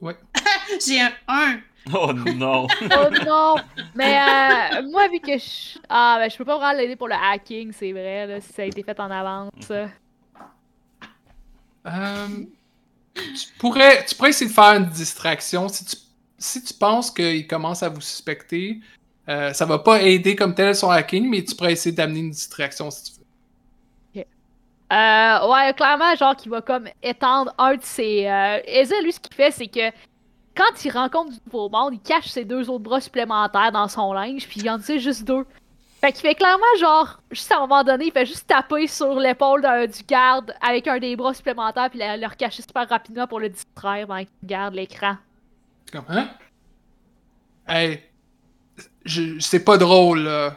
[0.00, 0.16] Ouais.
[0.84, 1.60] J'ai un 1.
[1.94, 2.66] Oh non!
[2.82, 3.54] Oh non!
[3.94, 5.78] Mais euh, moi, vu que je.
[5.88, 8.62] Ah, ben, je peux pas vraiment l'aider pour le hacking, c'est vrai, là, si ça
[8.62, 9.70] a été fait en avance.
[9.70, 9.86] Euh,
[13.14, 15.68] tu, pourrais, tu pourrais essayer de faire une distraction.
[15.68, 15.96] Si tu,
[16.38, 18.80] si tu penses qu'il commence à vous suspecter,
[19.28, 22.30] euh, ça va pas aider comme tel son hacking, mais tu pourrais essayer d'amener une
[22.30, 23.16] distraction si tu veux.
[24.92, 28.28] Euh, ouais, clairement, genre, qu'il va comme étendre un de ses.
[28.28, 28.60] Euh...
[28.66, 29.90] Ezra, lui, ce qu'il fait, c'est que
[30.56, 34.12] quand il rencontre du nouveau monde, il cache ses deux autres bras supplémentaires dans son
[34.12, 35.44] linge, puis il en tire juste deux.
[36.00, 39.18] Fait qu'il fait clairement, genre, juste à un moment donné, il fait juste taper sur
[39.18, 43.26] l'épaule d'un- du garde avec un des bras supplémentaires, puis le, le recacher super rapidement
[43.26, 45.16] pour le distraire pendant qu'il garde l'écran.
[45.86, 46.28] C'est comme, hein?
[47.66, 48.02] Hey,
[49.06, 50.56] je, c'est pas drôle, là.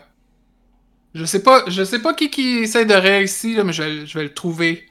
[1.15, 4.05] Je sais pas, je sais pas qui qui essaie de réussir, là, mais je vais,
[4.07, 4.89] je vais le trouver.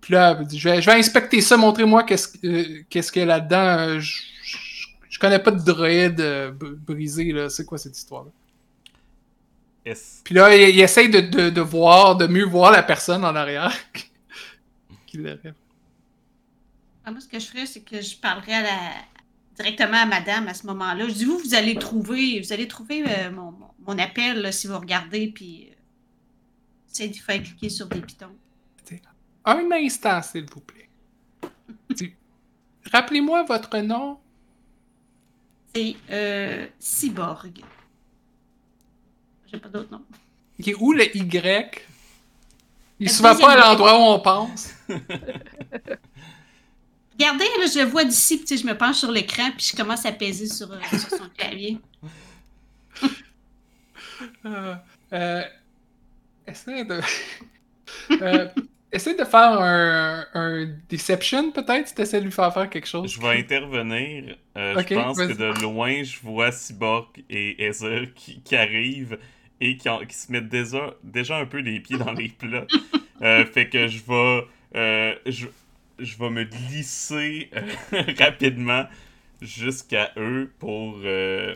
[0.00, 3.26] Puis là, je vais, je vais inspecter ça, montrez-moi qu'est-ce, euh, qu'est-ce qu'il y a
[3.26, 3.78] là-dedans.
[3.96, 7.50] Euh, Je, je, je connais pas de droïde euh, br- brisé, là.
[7.50, 8.30] C'est quoi cette histoire-là?
[9.84, 13.24] Est-ce Puis là, il, il essaye de, de, de voir, de mieux voir la personne
[13.24, 13.72] en arrière.
[15.06, 15.54] qui le rêve.
[17.04, 18.78] Ah, Moi, ce que je ferais, c'est que je parlerais à la...
[19.56, 21.08] directement à madame à ce moment-là.
[21.08, 24.78] Je dis, vous, vous allez trouver, vous allez trouver euh, mon, appel là, si vous
[24.78, 25.74] regardez, puis euh,
[26.92, 28.36] essayez de faire cliquer sur des pitons.
[29.46, 30.88] Un instant, s'il vous plaît.
[32.92, 34.18] Rappelez-moi votre nom.
[35.74, 37.60] C'est euh, Cyborg.
[39.52, 40.02] J'ai pas d'autre nom.
[40.58, 41.82] Il est où le Y?
[43.00, 44.70] Il Le se va pas à l'endroit où on pense.
[47.18, 49.76] Regardez, là, je le vois d'ici, puis tu je me penche sur l'écran, puis je
[49.76, 51.78] commence à peser sur, euh, sur son clavier.
[54.46, 54.74] Euh,
[55.12, 55.42] euh,
[56.46, 57.00] essaie de.
[58.10, 58.48] Euh,
[58.92, 63.10] essaie de faire un, un Deception, peut-être, si t'essaies de lui faire faire quelque chose.
[63.12, 64.36] Je vais intervenir.
[64.56, 69.18] Euh, je pense que de loin, je vois Cyborg et Ether qui, qui arrivent
[69.60, 72.66] et qui, en- qui se mettent déjà, déjà un peu les pieds dans les plats.
[73.22, 75.46] Euh, fait que je vais, euh, je,
[75.98, 78.84] je vais me glisser euh, rapidement
[79.40, 81.54] jusqu'à eux pour, euh,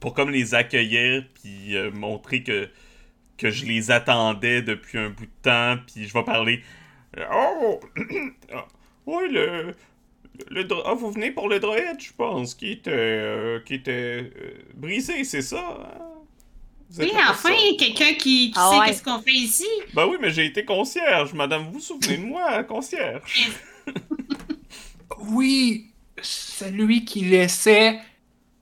[0.00, 2.68] pour comme les accueillir puis euh, montrer que,
[3.38, 5.76] que je les attendais depuis un bout de temps.
[5.86, 6.62] Puis je vais parler.
[7.32, 7.80] Oh!
[9.06, 9.74] oui, le.
[10.50, 14.32] Le ah, vous venez pour le droïde, je pense, qui était, euh, qui était
[14.74, 15.78] brisé, c'est ça?
[16.00, 16.13] hein?
[16.98, 18.86] Oui, enfin, quelqu'un qui, qui Ah sait ouais.
[18.86, 19.66] qu'est-ce qu'on fait ici.
[19.94, 21.64] Ben oui, mais j'ai été concierge, madame.
[21.64, 23.50] Vous vous souvenez de moi, concierge?
[25.18, 27.98] Oui, celui qui laissait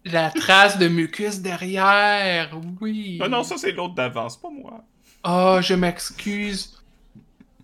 [0.04, 2.50] la trace de mucus derrière.
[2.80, 3.18] Oui.
[3.22, 4.84] Ah non, ça c'est l'autre d'avant, c'est pas moi.
[5.24, 6.82] Oh, je m'excuse.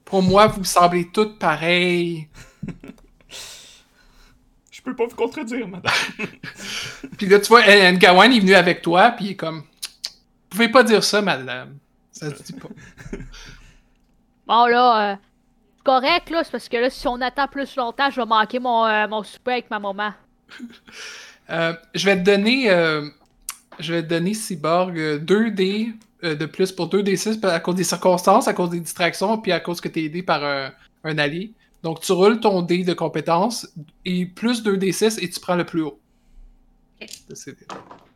[0.04, 2.28] Pour moi, vous semblez toutes pareilles.
[4.70, 5.92] Je peux pas vous contredire, madame.
[7.18, 9.64] Puis là, tu vois, Ngawan est venu avec toi, puis il est comme.
[10.50, 11.78] Vous pouvez pas dire ça, madame.
[12.12, 12.68] Ça se dit pas.
[14.46, 15.16] Bon, là, euh,
[15.76, 18.58] c'est correct, là, c'est parce que là, si on attend plus longtemps, je vais manquer
[18.58, 20.12] mon, euh, mon souper avec ma maman.
[21.50, 22.70] Euh, je vais te donner.
[22.70, 23.08] euh,
[23.78, 27.58] je vais te donner, Cyborg, euh, 2 dés euh, de plus pour 2 D6 à
[27.60, 30.44] cause des circonstances, à cause des distractions, puis à cause que tu es aidé par
[30.44, 30.72] un,
[31.04, 31.54] un allié.
[31.82, 33.66] Donc, tu roules ton dé de compétence
[34.04, 35.98] et plus 2 D6 et tu prends le plus haut.
[37.00, 38.07] Ok.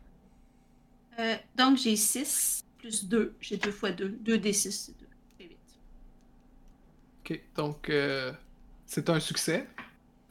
[1.23, 3.33] Euh, donc, j'ai 6 plus 2.
[3.39, 4.09] J'ai 2 fois 2.
[4.09, 5.07] 2 des 6, c'est 2.
[5.37, 5.57] C'est 8.
[7.21, 8.31] Ok, donc euh,
[8.85, 9.67] c'est un succès.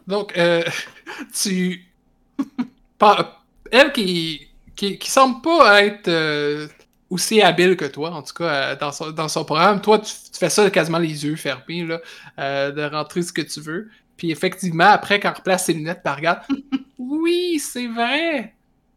[0.06, 0.62] Donc, euh,
[1.42, 1.86] tu.
[3.70, 6.68] Elle qui, qui, semble pas être
[7.10, 10.50] aussi habile que toi, en tout cas, dans, son, dans son programme, toi, tu, fais
[10.50, 13.90] ça quasiment les yeux fermés, là, de rentrer ce que tu veux.
[14.16, 16.42] Puis effectivement, après, quand on replace ses lunettes, par regarde,
[16.98, 18.54] oui, c'est vrai!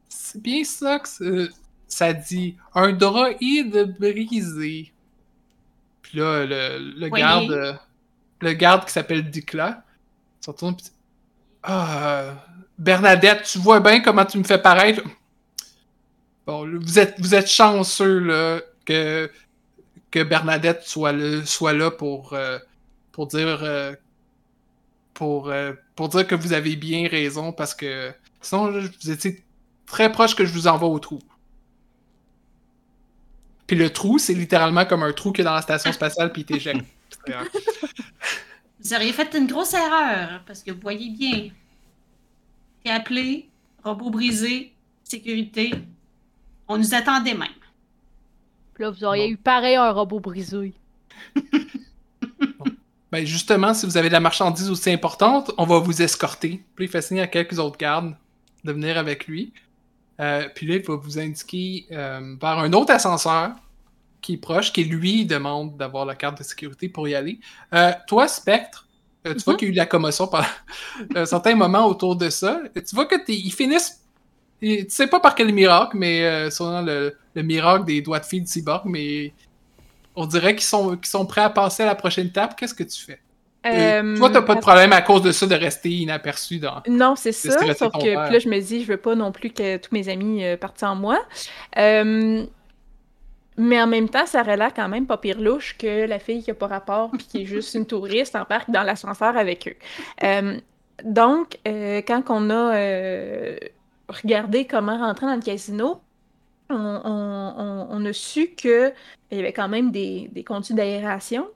[0.08, 1.50] C'est bien ça que c'est-
[1.88, 2.56] ça dit.
[2.74, 4.92] Un droïde brisé.
[6.02, 7.20] Puis là, le, le Oui.
[7.20, 7.80] garde,
[8.42, 9.84] le garde qui s'appelle Dicla,
[10.42, 10.92] se retourne pis
[11.64, 12.46] Ah,
[12.78, 15.02] Bernadette, tu vois bien comment tu me fais paraître.
[16.46, 19.32] Bon, vous êtes, vous êtes chanceux là, que,
[20.12, 22.60] que Bernadette soit, le- soit là pour, euh,
[23.12, 23.96] pour dire euh,
[25.16, 29.44] pour, euh, pour dire que vous avez bien raison parce que sinon vous étiez
[29.88, 31.20] très proche que je vous envoie au trou.
[33.68, 36.32] Puis le trou, c'est littéralement comme un trou qu'il y a dans la station spatiale
[36.32, 36.86] puis il t'éjecte.
[38.80, 41.50] Vous auriez fait une grosse erreur, parce que vous voyez bien.
[42.84, 43.50] T'es appelé,
[43.84, 44.72] robot brisé,
[45.04, 45.72] sécurité.
[46.68, 47.48] On nous attendait même.
[48.76, 49.34] Puis là, vous auriez Bon.
[49.34, 50.74] eu pareil un robot brisé.
[53.12, 56.62] Ben justement, si vous avez de la marchandise aussi importante, on va vous escorter.
[56.76, 58.14] Puis il fait signe à quelques autres gardes
[58.66, 59.54] de venir avec lui.
[60.22, 63.52] Euh, puis là, il va vous indiquer euh, vers un autre ascenseur
[64.22, 67.40] qui est proche, qui lui demande d'avoir la carte de sécurité pour y aller.
[67.74, 68.88] Euh, toi, Spectre,
[69.24, 69.58] tu vois Mhm.
[69.60, 70.46] qu'il y a eu de la commotion pendant
[71.16, 72.62] un certain moment autour de ça.
[72.76, 74.02] Tu vois que ils finissent.
[74.62, 78.42] Tu sais pas par quel miracle, mais selon le, le miracle des doigts de fille
[78.42, 79.34] de Cyborg, mais
[80.16, 82.56] on dirait qu'ils sont, qu'ils sont prêts à passer à la prochaine étape.
[82.58, 83.25] Qu'est-ce que tu fais?
[83.66, 86.82] Euh, toi, t'as pas de problème à cause de ça de rester inaperçu dans.
[86.88, 87.58] Non, c'est ça.
[87.74, 88.32] Sauf que père.
[88.32, 90.80] là, je me dis, je veux pas non plus que tous mes amis euh, partent
[90.80, 91.20] sans moi.
[91.78, 92.46] Euh,
[93.58, 96.52] mais en même temps, ça l'air quand même pas pire louche que la fille qui
[96.52, 99.76] a pas rapport puis qui est juste une touriste embarque dans l'ascenseur avec eux.
[100.24, 100.58] Euh,
[101.04, 102.74] donc, quand on a
[104.10, 106.02] regardé comment rentrer dans le casino,
[106.70, 108.92] on, on- on- on a su que
[109.32, 111.48] il y avait quand même des, des conduits d'aération.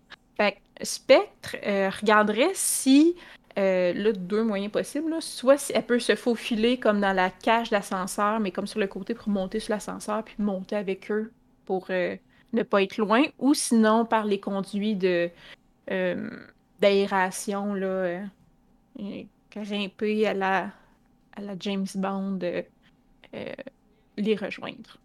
[0.81, 3.15] Spectre euh, regarderait si
[3.57, 5.13] euh, là, deux moyens possibles.
[5.21, 8.87] Soit si elle peut se faufiler comme dans la cage d'ascenseur, mais comme sur le
[8.87, 11.31] côté pour monter sur l'ascenseur, puis monter avec eux
[11.65, 12.15] pour euh,
[12.53, 15.29] ne pas être loin, ou sinon par les conduits de
[15.91, 16.29] euh,
[16.79, 18.21] d'aération, là,
[19.51, 20.71] grimper à la,
[21.35, 22.39] à la James Bond,
[24.17, 24.97] les rejoindre.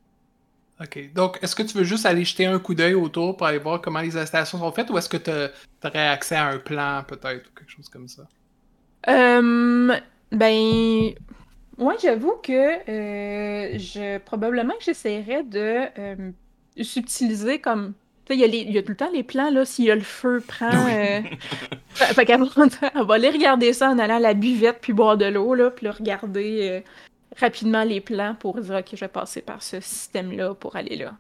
[0.81, 1.13] Ok.
[1.15, 3.81] Donc, est-ce que tu veux juste aller jeter un coup d'œil autour pour aller voir
[3.81, 5.31] comment les installations sont faites ou est-ce que tu
[5.87, 8.25] aurais accès à un plan peut-être ou quelque chose comme ça?
[9.09, 9.97] Euh,
[10.33, 11.15] ben,
[11.79, 12.53] ouais, j'avoue que
[12.89, 16.31] euh, je probablement que j'essaierais de euh,
[16.81, 17.95] subtiliser comme.
[18.25, 19.95] Tu sais, il y, a y tout le temps les plans, là, s'il y a
[19.95, 20.89] le feu, prend.
[20.89, 21.21] euh,
[21.91, 22.49] fait fait donné,
[22.95, 25.71] on va aller regarder ça en allant à la buvette puis boire de l'eau, là,
[25.71, 26.81] puis là, regarder euh,
[27.39, 31.17] rapidement les plans pour dire, OK, je vais passer par ce système-là pour aller là.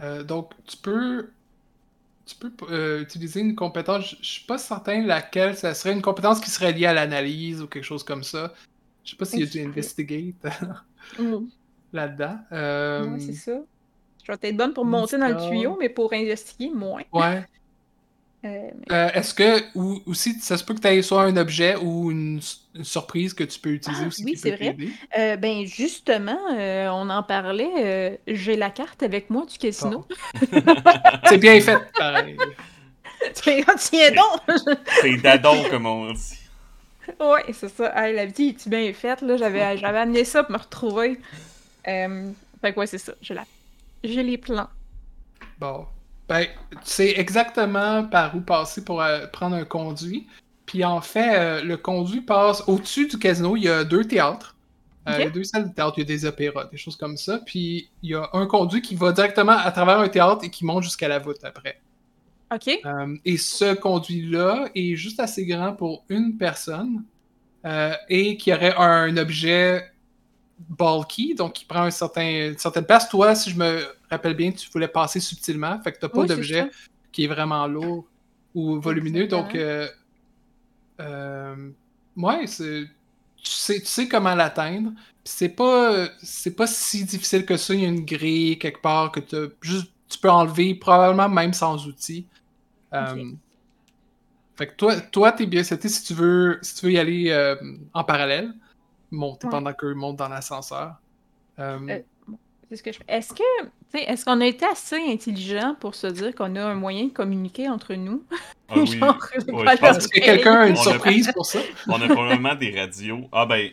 [0.00, 1.30] Euh, donc, tu peux.
[2.26, 6.40] tu peux euh, utiliser une compétence, je suis pas certain laquelle, ça serait une compétence
[6.40, 8.54] qui serait liée à l'analyse ou quelque chose comme ça.
[9.04, 10.36] Je sais pas s'il y a du investigate
[11.18, 11.46] Mm.
[11.92, 12.38] là-dedans.
[12.52, 13.60] Euh, Ouais, c'est ça.
[14.24, 17.02] Je vais être bonne pour monter dans le tuyau, mais pour investiguer, moins.
[17.12, 17.46] ouais.
[18.44, 21.76] Euh, Euh, Est-ce que, ou aussi, ça se peut que tu aies soit un objet
[21.76, 22.40] ou une,
[22.74, 24.76] une surprise que tu peux utiliser Ah, aussi oui, c'est vrai.
[25.18, 27.70] Euh, ben justement, euh, on en parlait.
[27.84, 30.06] euh, J'ai la carte avec moi du casino.
[31.28, 32.36] C'est bien fait, pareil.
[33.34, 34.58] Tiens donc!
[35.00, 36.38] C'est dadon, comme on dit.
[37.20, 37.92] ouais, c'est ça.
[37.96, 39.22] Hey, la vie est bien faite.
[39.22, 39.36] là?
[39.36, 41.20] J'avais j'avais amené ça pour me retrouver.
[41.88, 43.14] Euh, fait que ouais, c'est ça.
[43.22, 43.44] J'ai la...
[44.04, 44.68] j'ai les plans.
[45.58, 45.86] Bon.
[46.28, 50.26] Ben, tu sais exactement par où passer pour euh, prendre un conduit.
[50.66, 53.56] Puis en fait, euh, le conduit passe au-dessus du casino.
[53.56, 54.56] Il y a deux théâtres.
[55.06, 55.16] Euh.
[55.18, 57.18] Il y a deux salles de théâtre, il y a des opéras, des choses comme
[57.18, 57.40] ça.
[57.44, 60.64] Puis il y a un conduit qui va directement à travers un théâtre et qui
[60.64, 61.78] monte jusqu'à la voûte après.
[62.54, 62.80] OK?
[63.24, 67.02] Et ce conduit-là est juste assez grand pour une personne
[68.08, 69.90] et qui aurait un objet
[70.70, 73.08] bulky, donc qui prend un certain, une certaine place.
[73.08, 73.84] Toi, si je me
[74.14, 76.70] rappelle bien, tu voulais passer subtilement, fait que tu n'as pas Oui, d'objet
[77.12, 78.06] qui est vraiment lourd
[78.54, 79.26] ou volumineux.
[79.26, 79.88] Donc, euh,
[81.00, 81.70] euh,
[82.16, 82.86] ouais, c'est-
[83.36, 84.92] tu sais, tu sais comment l'atteindre.
[85.24, 87.74] C'est pas, c'est pas si difficile que ça.
[87.74, 91.52] Il y a une grille quelque part que t'as juste, tu peux enlever, probablement même
[91.54, 92.26] sans outils.
[92.92, 93.32] Euh,
[94.56, 97.30] fait que toi, toi, t'es bien seté si tu veux, si tu veux y aller
[97.30, 97.56] euh,
[97.92, 98.54] en parallèle,
[99.10, 99.50] monter Ouais.
[99.50, 100.96] pendant qu'eux montent dans l'ascenseur.
[101.58, 102.00] Euh,
[102.68, 102.98] C'est ce que je.
[103.08, 106.64] Est-ce que, tu sais, est-ce qu'on a été assez intelligent pour se dire qu'on a
[106.64, 108.24] un moyen de communiquer entre nous?
[108.68, 109.00] Ah oui.
[109.00, 109.18] Genre,
[109.52, 109.76] Ouais, voilà.
[109.76, 111.60] je pense Est-ce que quelqu'un a une a- surprise pour ça?
[111.86, 113.28] On a probablement des radios.
[113.32, 113.70] Ah ben,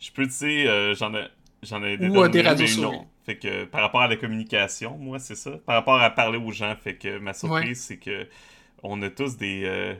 [0.00, 1.26] je peux, tu sais, euh, j'en ai,
[1.62, 2.98] j'en ai Ou, déterminé euh, des radios mais souris.
[2.98, 3.06] non.
[3.24, 5.52] Fait que par rapport à la communication, moi, c'est ça.
[5.66, 8.26] Par rapport à parler aux gens, fait que ma surprise, c'est que
[8.82, 9.94] on a tous des euh,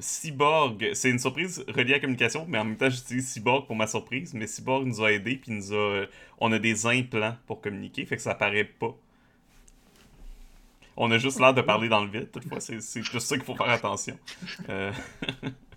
[0.00, 0.90] cyborgs.
[0.94, 3.86] C'est une surprise reliée à la communication, mais en même temps, j'utilise cyborg pour ma
[3.86, 4.34] surprise.
[4.34, 6.06] Mais cyborg nous a aidés, puis nous a,
[6.38, 8.94] on a des implants pour communiquer, fait que ça paraît pas.
[10.96, 13.54] On a juste l'air de parler dans le vide, toutefois, c'est juste ça qu'il faut
[13.54, 14.18] faire attention.
[14.68, 14.92] Euh,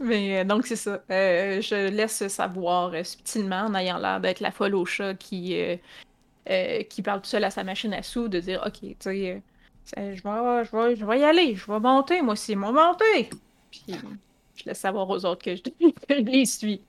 [0.00, 1.02] Mais euh, donc, c'est ça.
[1.10, 5.54] Euh, je laisse savoir euh, subtilement, en ayant l'air d'être la folle au chat qui,
[6.88, 9.42] qui parle tout seul à sa machine à sous, de dire Ok, tu sais,
[9.96, 13.30] je vais, je, vais, je vais y aller, je vais monter, moi aussi, moi monter.
[13.70, 13.84] Puis
[14.56, 15.62] je laisse savoir aux autres que je,
[16.08, 16.82] que je les suis.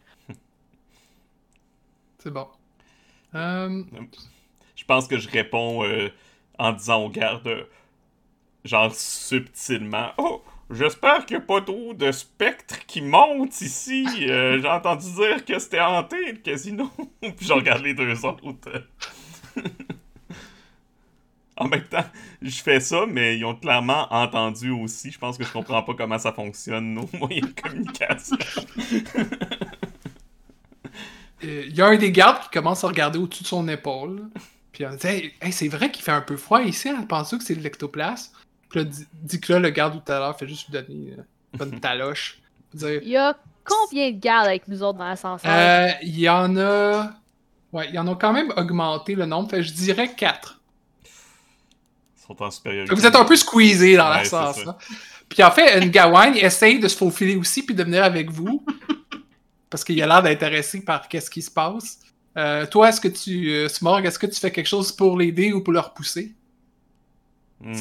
[2.19, 2.47] C'est bon.
[3.35, 3.83] Euh,
[4.75, 6.09] Je pense que je réponds euh,
[6.59, 7.63] en disant aux gardes, euh,
[8.65, 14.05] genre subtilement, Oh, j'espère qu'il n'y a pas trop de spectres qui montent ici.
[14.29, 16.89] Euh, J'ai entendu dire que c'était hanté le casino.
[17.21, 18.49] Puis je regarde les deux autres.
[21.61, 22.05] En même temps,
[22.41, 25.11] je fais ça, mais ils ont clairement entendu aussi.
[25.11, 28.37] Je pense que je comprends pas comment ça fonctionne, nos moyens de communication.
[31.43, 34.27] euh, Il y a un des gardes qui commence à regarder au-dessus de son épaule.
[34.71, 37.05] Puis on dit Hey, hey, c'est vrai qu'il fait un peu froid ici, hein?
[37.07, 38.33] Pensez que c'est de l'ectoplasme.
[38.69, 41.65] Puis là, dit, que là, le garde tout à l'heure fait juste lui donner euh,
[41.65, 42.39] une taloche.
[42.73, 45.51] Dire, Il y a combien de gardes avec nous autres dans l'ascenseur?
[45.51, 47.11] Euh, Il y en a.
[47.71, 49.49] Ouais, ils en ont quand même augmenté le nombre.
[49.49, 50.60] Fait que je dirais 4.
[52.37, 52.93] Sont en supériorité.
[52.95, 54.63] Vous êtes un peu squeezé dans Ouais, la sauce.
[54.65, 54.77] là.
[55.29, 58.65] Puis en fait, Ngawain essaye de se faufiler aussi puis de venir avec vous.
[59.69, 61.99] parce qu'il a l'air d'intéressé par qu'est-ce qui se passe.
[62.37, 63.49] Euh, toi, est-ce que tu.
[63.49, 66.33] euh, Smorg, est-ce que tu fais quelque chose pour l'aider ou pour le repousser?
[67.61, 67.73] Hmm.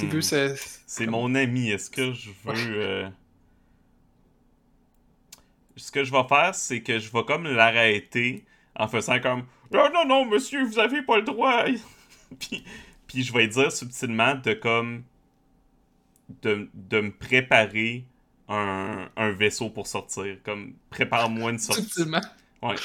[0.87, 1.71] C'est mon ami.
[1.71, 2.55] Est-ce que je veux.
[2.83, 3.09] euh,
[5.77, 8.45] Ce que je vais faire, c'est que je vais comme l'arrêter
[8.77, 9.45] en faisant comme.
[9.73, 11.65] Non, non, non, monsieur, vous avez pas le droit.
[12.39, 12.65] puis,
[13.13, 15.03] puis je vais dire subtilement de comme.
[16.43, 18.05] De, de me préparer
[18.49, 20.37] un, un vaisseau pour sortir.
[20.45, 21.83] Comme, prépare-moi une sortie.
[21.83, 22.21] Subtilement.
[22.63, 22.77] Ouais.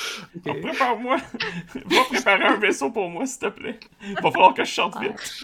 [0.47, 1.17] Ah, Prépare-moi.
[1.85, 3.79] Va préparer un vaisseau pour moi, s'il te plaît.
[4.21, 5.09] Va falloir que je sorte Ouais.
[5.09, 5.43] vite.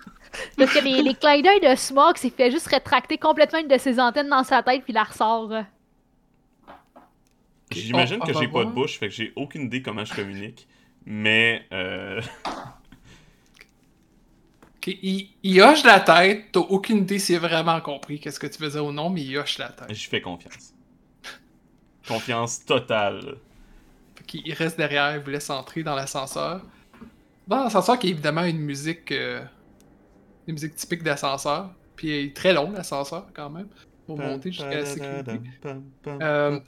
[0.57, 3.77] Parce que les, les clins d'œil de Smog s'est fait juste rétracter complètement une de
[3.77, 5.51] ses antennes dans sa tête, puis il la ressort.
[5.51, 5.61] euh.
[7.71, 10.67] J'imagine on que j'ai pas de bouche, fait que j'ai aucune idée comment je communique.
[11.05, 12.21] Mais euh,
[14.87, 16.51] Il, il hoche la tête.
[16.51, 19.37] T'as aucune idée s'il a vraiment compris qu'est-ce que tu faisais ou non, mais il
[19.37, 19.93] hoche la tête.
[19.93, 20.73] j'y fais confiance.
[22.07, 23.37] Confiance totale.
[24.15, 26.61] Fait il reste derrière, il vous laisse entrer dans l'ascenseur.
[27.47, 29.11] Dans l'ascenseur qui est évidemment une musique.
[29.11, 29.43] euh,
[30.47, 31.71] une musique typique d'ascenseur.
[31.95, 33.67] Puis il est très long l'ascenseur quand même.
[34.07, 35.41] Pour monter jusqu'à la sécurité.
[36.21, 36.59] Euh,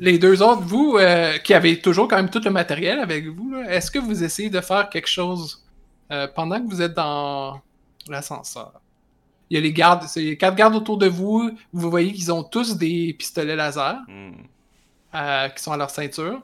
[0.00, 3.54] Les deux autres, vous, euh, qui avez toujours quand même tout le matériel avec vous,
[3.68, 5.63] est-ce que vous essayez de faire quelque chose
[6.10, 7.60] euh, pendant que vous êtes dans
[8.08, 8.80] l'ascenseur?
[9.50, 11.50] il y a les gardes, c'est les quatre gardes autour de vous.
[11.72, 14.32] Vous voyez qu'ils ont tous des pistolets laser Hmm.
[15.14, 16.40] euh, qui sont à leur ceinture.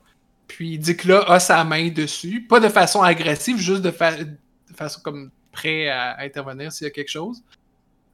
[0.47, 4.37] Puis Dicla a sa main dessus, pas de façon agressive, juste de, fa- de
[4.75, 7.43] façon comme prêt à, à intervenir s'il y a quelque chose.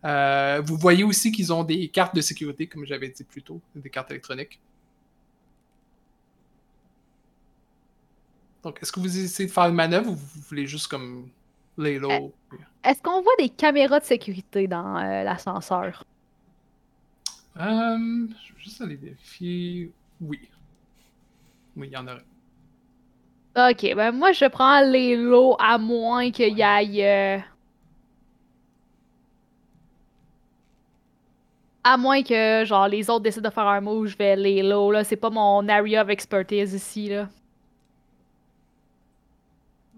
[0.04, 3.60] Euh, vous voyez aussi qu'ils ont des cartes de sécurité, comme j'avais dit plus tôt,
[3.74, 4.60] des cartes électroniques.
[8.66, 11.28] Donc, est-ce que vous essayez de faire une manœuvre ou vous voulez juste comme
[11.78, 12.34] lay low?
[12.82, 16.02] Est-ce qu'on voit des caméras de sécurité dans euh, l'ascenseur?
[17.58, 19.92] Euh, je vais juste aller vérifier.
[20.20, 20.40] Oui.
[21.76, 22.24] Oui, il y en aurait.
[23.70, 27.04] Ok, ben moi je prends les lots à moins qu'il y aille.
[27.04, 27.38] euh,
[31.84, 34.90] À moins que genre les autres décident de faire un move, je vais les lots
[34.90, 35.04] là.
[35.04, 37.28] C'est pas mon area of expertise ici là.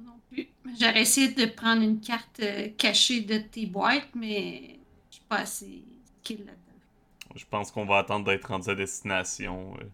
[0.05, 0.49] Non plus.
[0.81, 4.79] J'aurais essayé de prendre une carte euh, cachée de tes boîtes, mais
[5.11, 5.85] je suis pas assez
[6.23, 6.55] skill là-dedans.
[7.35, 9.77] Je pense qu'on va attendre d'être rendu à destination.
[9.81, 9.85] euh.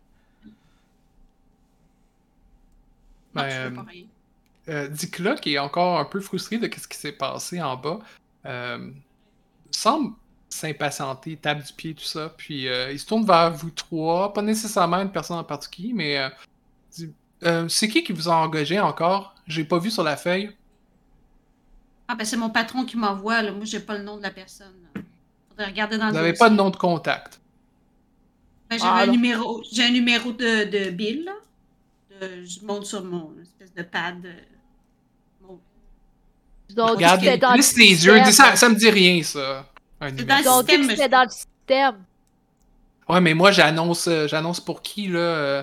[3.35, 4.05] Non, Ben, je euh, fais pas rien.
[4.69, 8.01] Euh, Dicla, qui est encore un peu frustré de ce qui s'est passé en bas,
[8.47, 8.91] euh,
[9.71, 10.15] semble
[10.49, 12.31] s'impatienter, tape du pied, tout ça.
[12.37, 16.19] Puis euh, il se tourne vers vous trois, pas nécessairement une personne en particulier, mais
[16.19, 16.31] euh,
[17.45, 19.35] Euh, c'est qui qui vous a engagé encore?
[19.47, 20.57] J'ai pas vu sur la feuille.
[22.09, 23.53] Ah, ben c'est mon patron qui m'envoie, là.
[23.53, 24.75] Moi, j'ai pas le nom de la personne.
[24.95, 25.01] là.
[25.49, 27.41] Faudrait regarder dans Vous le n'avez pas de nom de contact?
[28.69, 31.33] Ben, j'avais Ah, un numéro, j'ai un numéro de, de Bill, là.
[32.21, 34.25] De- je monte sur mon espèce de pad.
[34.25, 34.33] euh,
[35.43, 35.61] mon-
[36.75, 39.67] Donc, Regarde, c'était dans le lisse les yeux, dis ça, ça me dit rien, ça.
[40.01, 42.05] Un dans le Donc, système, c'était dans le système.
[43.09, 45.63] Ouais, mais moi j'annonce euh, j'annonce pour qui là euh,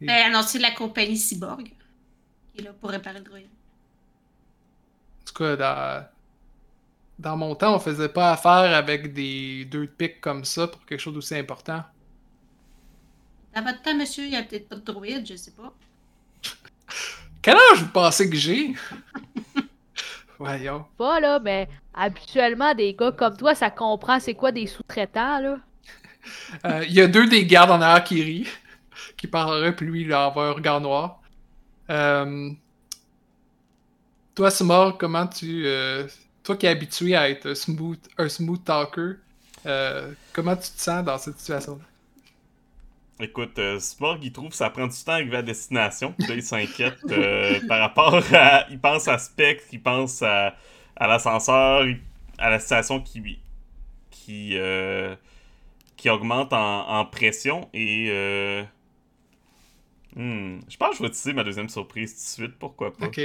[0.00, 1.64] Ben, annoncer la compagnie Cyborg,
[2.52, 3.46] qui est là pour réparer le droïde.
[5.22, 6.06] En tout cas, dans,
[7.18, 11.00] dans mon temps, on faisait pas affaire avec des deux pics comme ça pour quelque
[11.00, 11.82] chose d'aussi important.
[13.54, 15.72] Dans votre temps, monsieur, il y a peut-être pas de droïde, je sais pas.
[17.42, 18.74] Quel âge vous pensez que j'ai?
[20.38, 20.86] Voyons.
[20.96, 25.58] Pas là, mais habituellement, des gars comme toi, ça comprend c'est quoi des sous-traitants là.
[26.64, 28.46] Euh, Il y a deux des gardes en arrière qui rient,
[29.16, 31.20] qui parleraient, puis lui, il a un regard noir.
[31.90, 32.50] Euh,
[34.34, 35.66] Toi, Smor, comment tu.
[35.66, 36.08] euh,
[36.42, 39.14] Toi qui es habitué à être un smooth, un smooth talker,
[39.66, 41.84] euh, comment tu te sens dans cette situation-là?
[43.20, 43.78] Écoute, euh,
[44.22, 46.12] il trouve que ça prend du temps à arriver à destination.
[46.12, 48.66] Puis là, il s'inquiète euh, par rapport à.
[48.70, 50.56] Il pense à Spectre, il pense à,
[50.96, 51.84] à l'ascenseur,
[52.38, 53.38] à la station qui.
[54.10, 54.56] qui.
[54.58, 55.16] euh,
[55.96, 58.10] qui augmente en, en pression et.
[60.16, 63.08] hmm, je pense que je vais utiliser ma deuxième surprise tout de suite, pourquoi pas.
[63.08, 63.18] Ok.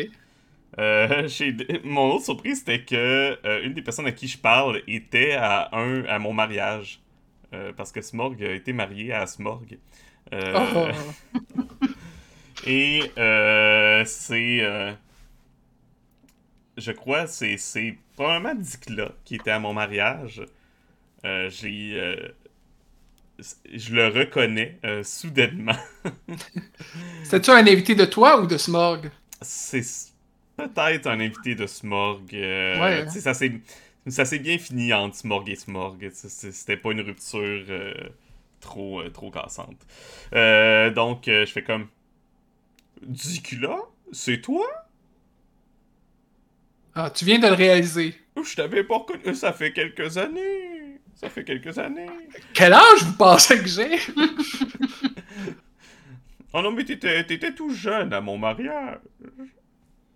[0.80, 1.28] Euh,
[1.84, 5.70] Mon autre surprise, c'était que euh, une des personnes à qui je parle était à
[5.76, 7.02] un à mon mariage.
[7.54, 9.78] Euh, parce que Smorg a été marié à Smorg.
[10.34, 10.88] Euh, Oh.
[12.66, 13.02] Et
[14.06, 14.98] c'est.
[16.76, 20.42] je crois c'est c'est probablement Dicla qui était à mon mariage.
[21.24, 22.18] J'ai.
[23.40, 25.78] je le reconnais euh, soudainement.
[27.24, 29.12] C'était-tu un invité de toi ou de Smorg?
[29.42, 29.84] C'est
[30.58, 32.34] peut-être un invité de Smorg.
[32.34, 33.06] euh, Ouais.
[34.10, 36.10] Ça s'est bien fini entre Smorg et Smorg.
[36.14, 37.94] C'était pas une rupture euh,
[38.62, 39.78] trop, euh, trop cassante.
[40.96, 41.88] Donc, je fais comme.
[43.02, 43.78] Dicula,
[44.12, 44.66] c'est toi?
[46.96, 48.16] Ah, tu viens de le réaliser.
[48.44, 49.36] Je t'avais pas reconnu.
[49.36, 51.00] Ça fait quelques années.
[51.16, 52.10] Ça fait quelques années.
[52.54, 53.98] Quel âge vous pensez que j'ai?
[56.54, 58.98] Oh non, mais t'étais t'étais tout jeune à mon mariage.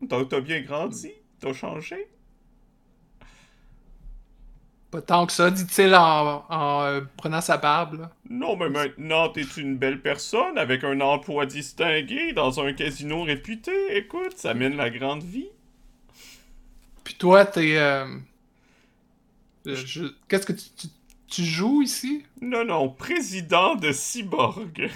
[0.09, 1.11] T'as t'as bien grandi?
[1.39, 2.07] T'as changé?
[4.91, 7.99] Pas tant que ça, dit-il en, en, euh, prenant sa barbe.
[8.01, 8.11] là.
[8.29, 13.71] Non, mais maintenant, t'es une belle personne avec un emploi distingué dans un casino réputé.
[13.95, 15.49] Écoute, ça mène la grande vie.
[17.03, 17.77] Puis toi, t'es.
[17.77, 18.05] euh,
[19.67, 20.87] euh, je- Qu'est-ce que tu, tu,
[21.27, 22.23] tu joues ici?
[22.41, 24.89] Non, non, président de Cyborg.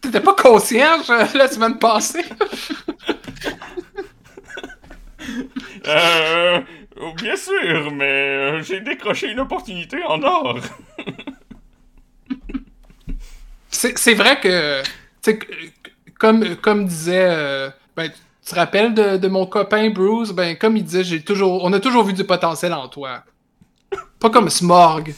[0.00, 2.24] T'étais pas concierge euh, la semaine passée?
[5.90, 6.60] Euh.
[7.16, 10.58] Bien sûr, mais euh, j'ai décroché une opportunité en or.
[13.70, 14.82] C'est vrai que.
[16.18, 17.28] comme, comme disait.
[17.30, 20.32] euh, ben, tu te rappelles de, de mon copain Bruce?
[20.32, 23.24] Ben, comme il disait, j'ai toujours, on a toujours vu du potentiel en toi.
[24.18, 25.14] Pas comme Smorg.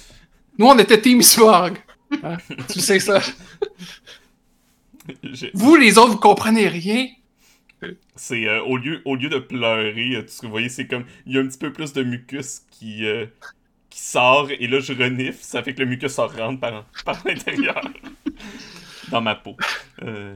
[0.59, 1.79] Nous, on était Team Smorg.
[2.23, 2.37] Hein?
[2.71, 3.21] Tu sais ça?
[5.55, 7.07] Vous, les autres, vous comprenez rien.
[8.17, 11.39] C'est euh, au, lieu, au lieu de pleurer, euh, vous voyez, c'est comme il y
[11.39, 13.27] a un petit peu plus de mucus qui, euh,
[13.91, 17.81] qui sort, et là, je renifle, ça fait que le mucus rentre par, par l'intérieur.
[19.11, 19.57] dans ma peau.
[20.03, 20.35] Euh,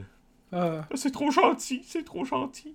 [0.51, 0.87] Ah.
[0.95, 2.73] c'est trop gentil, c'est trop gentil.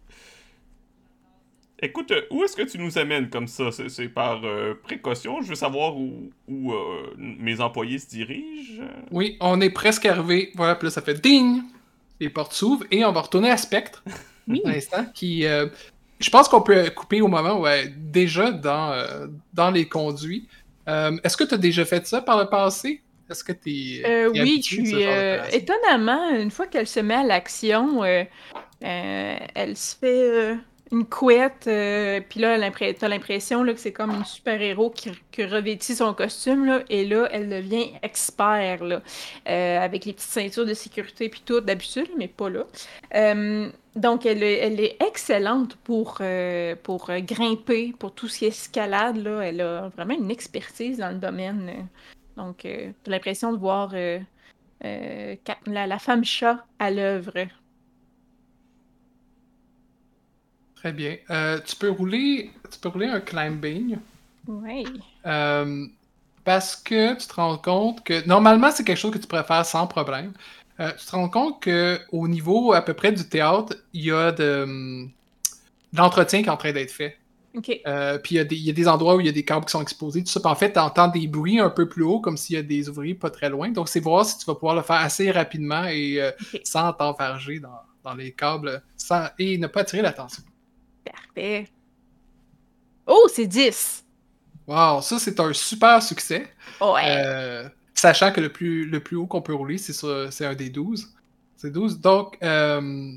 [1.85, 3.73] Écoute, où est-ce que tu nous amènes comme ça?
[3.73, 5.43] C'est c'est par euh, précaution?
[5.43, 8.85] Je veux savoir où, où euh, mes employés se dirigent.
[9.11, 10.53] Oui, on est presque arrivé.
[10.55, 11.63] Voilà, puis là, ça fait ding!
[12.21, 14.05] Les portes s'ouvrent et on va retourner à Spectre.
[14.49, 14.63] Oui.
[15.15, 15.67] Qui, euh,
[16.21, 17.67] je pense qu'on peut couper au moment où
[17.97, 20.49] déjà dans, euh, dans les conduits.
[20.89, 23.03] Euh, Est-ce que tu as déjà fait ça par le passé?
[23.31, 24.27] Est-ce que tu es.
[24.27, 25.05] Oui, je suis.
[25.07, 30.57] euh, étonnamment, une fois qu'elle se met à l'action, elle se fait
[30.93, 31.67] une couette.
[31.67, 32.59] euh, Puis là,
[32.99, 35.11] t'as l'impression que c'est comme une super-héros qui,
[35.45, 36.85] revêtit son costume.
[36.91, 38.83] Et là, elle devient expert.
[38.83, 42.65] Euh, avec les petites ceintures de sécurité puis tout, d'habitude, mais pas là.
[43.15, 46.19] Euh, donc, elle, est- elle est excellente pour,
[47.21, 49.17] grimper, pour tout ce qui est escalade.
[49.43, 51.89] Elle a vraiment une expertise dans le domaine.
[52.37, 53.95] Donc, j'ai l'impression de voir
[54.83, 57.33] la femme chat à l'œuvre.
[60.83, 61.17] Très bien.
[61.31, 63.99] Euh, tu, peux rouler, tu peux rouler un climbing.
[64.49, 64.85] Oui.
[65.25, 65.87] Euh,
[66.43, 69.65] parce que tu te rends compte que normalement c'est quelque chose que tu pourrais faire
[69.65, 70.33] sans problème.
[70.81, 74.11] Euh, tu te rends compte que au niveau à peu près du théâtre, il y
[74.11, 75.07] a de,
[75.93, 77.17] l'entretien qui est en train d'être fait.
[77.55, 77.81] OK.
[77.87, 79.33] Euh, puis il y, a des- il y a des endroits où il y a
[79.33, 80.41] des câbles qui sont exposés, tout ça.
[80.41, 82.63] Puis en fait, tu entends des bruits un peu plus haut, comme s'il y a
[82.63, 83.69] des ouvriers pas très loin.
[83.69, 86.33] Donc c'est voir si tu vas pouvoir le faire assez rapidement et euh,
[86.65, 90.43] sans t'enfarger dans, dans les câbles sans, et ne pas attirer l'attention.
[91.05, 91.69] Parfait.
[93.07, 94.05] Oh, c'est 10!
[94.67, 96.49] Wow, ça c'est un super succès.
[96.81, 97.03] Ouais.
[97.05, 101.13] Euh, sachant que le plus, le plus haut qu'on peut rouler, c'est un des 12.
[101.57, 102.01] C'est 12.
[102.01, 103.13] Donc, euh,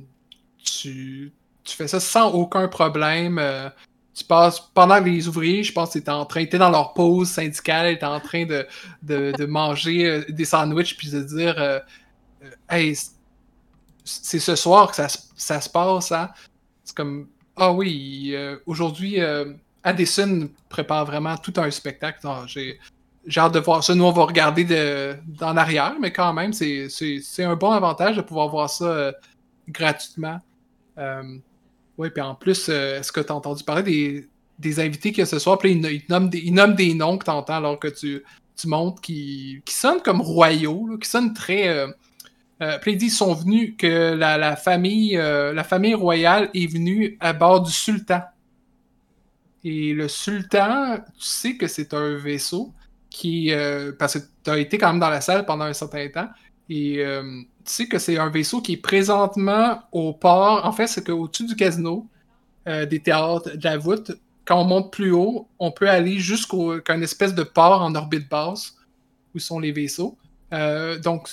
[0.63, 1.31] tu,
[1.63, 3.37] tu fais ça sans aucun problème.
[3.39, 3.69] euh,
[4.13, 7.29] tu passes pendant que les ouvriers, je pense, étaient en train, étaient dans leur pause
[7.29, 8.65] syndicale, étaient en train de,
[9.03, 11.81] de, de manger des sandwichs puis de dire
[12.69, 12.95] Hey,
[14.03, 16.29] c'est ce soir que ça, se- ça se passe, hein?
[16.83, 17.27] C'est comme
[17.57, 19.53] Ah oui, euh, aujourd'hui, euh,
[19.83, 22.19] Addison prépare vraiment tout un spectacle.
[22.47, 22.77] J'ai
[23.37, 23.95] hâte de voir ça.
[23.95, 26.89] Nous, on va regarder de, d'en arrière, mais quand même, c'est,
[27.39, 29.11] un bon avantage de pouvoir voir ça euh,
[29.69, 30.39] gratuitement.
[31.97, 34.27] Oui, puis en plus, est-ce que tu as entendu parler
[34.59, 35.57] des, invités qu'il y a ce soir?
[35.57, 38.21] Puis ils, nomment des, noms que tu entends alors que tu,
[38.57, 41.87] tu montes qui, sonnent comme royaux, qui sonnent très.
[42.61, 47.61] Euh, ils sont venus, que la, famille, euh, la famille royale est venue à bord
[47.61, 48.21] du sultan.
[49.63, 52.73] Et le sultan, tu sais que c'est un vaisseau
[53.09, 53.51] qui.
[53.51, 56.29] euh, parce que tu as été quand même dans la salle pendant un certain temps.
[56.69, 57.23] Et euh,
[57.65, 60.65] tu sais que c'est un vaisseau qui est présentement au port.
[60.65, 62.07] En fait, c'est qu'au-dessus du casino,
[62.65, 64.11] des théâtres, de la voûte,
[64.43, 68.27] quand on monte plus haut, on peut aller jusqu'au qu'un espèce de port en orbite
[68.27, 68.75] basse
[69.35, 70.17] où sont les vaisseaux.
[71.03, 71.29] Donc,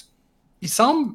[0.63, 1.15] il semble,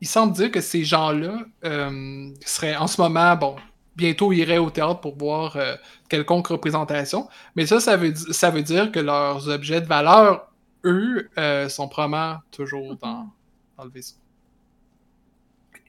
[0.00, 3.56] il semble dire que ces gens-là euh, seraient en ce moment, bon,
[3.96, 5.74] bientôt iraient au théâtre pour voir euh,
[6.08, 7.28] quelconque représentation.
[7.56, 10.50] Mais ça, ça veut, ça veut dire que leurs objets de valeur,
[10.84, 13.28] eux, euh, sont probablement toujours dans,
[13.76, 14.16] dans le vaisseau.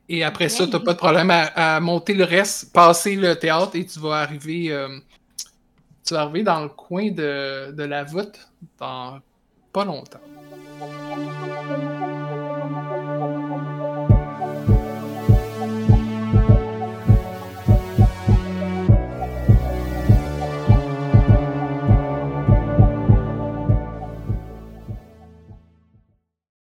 [0.07, 3.75] Et après ça, t'as pas de problème à, à monter le reste, passer le théâtre
[3.75, 4.99] et tu vas arriver, euh,
[6.05, 8.39] tu vas arriver dans le coin de, de la voûte
[8.77, 9.19] dans
[9.73, 10.21] pas longtemps.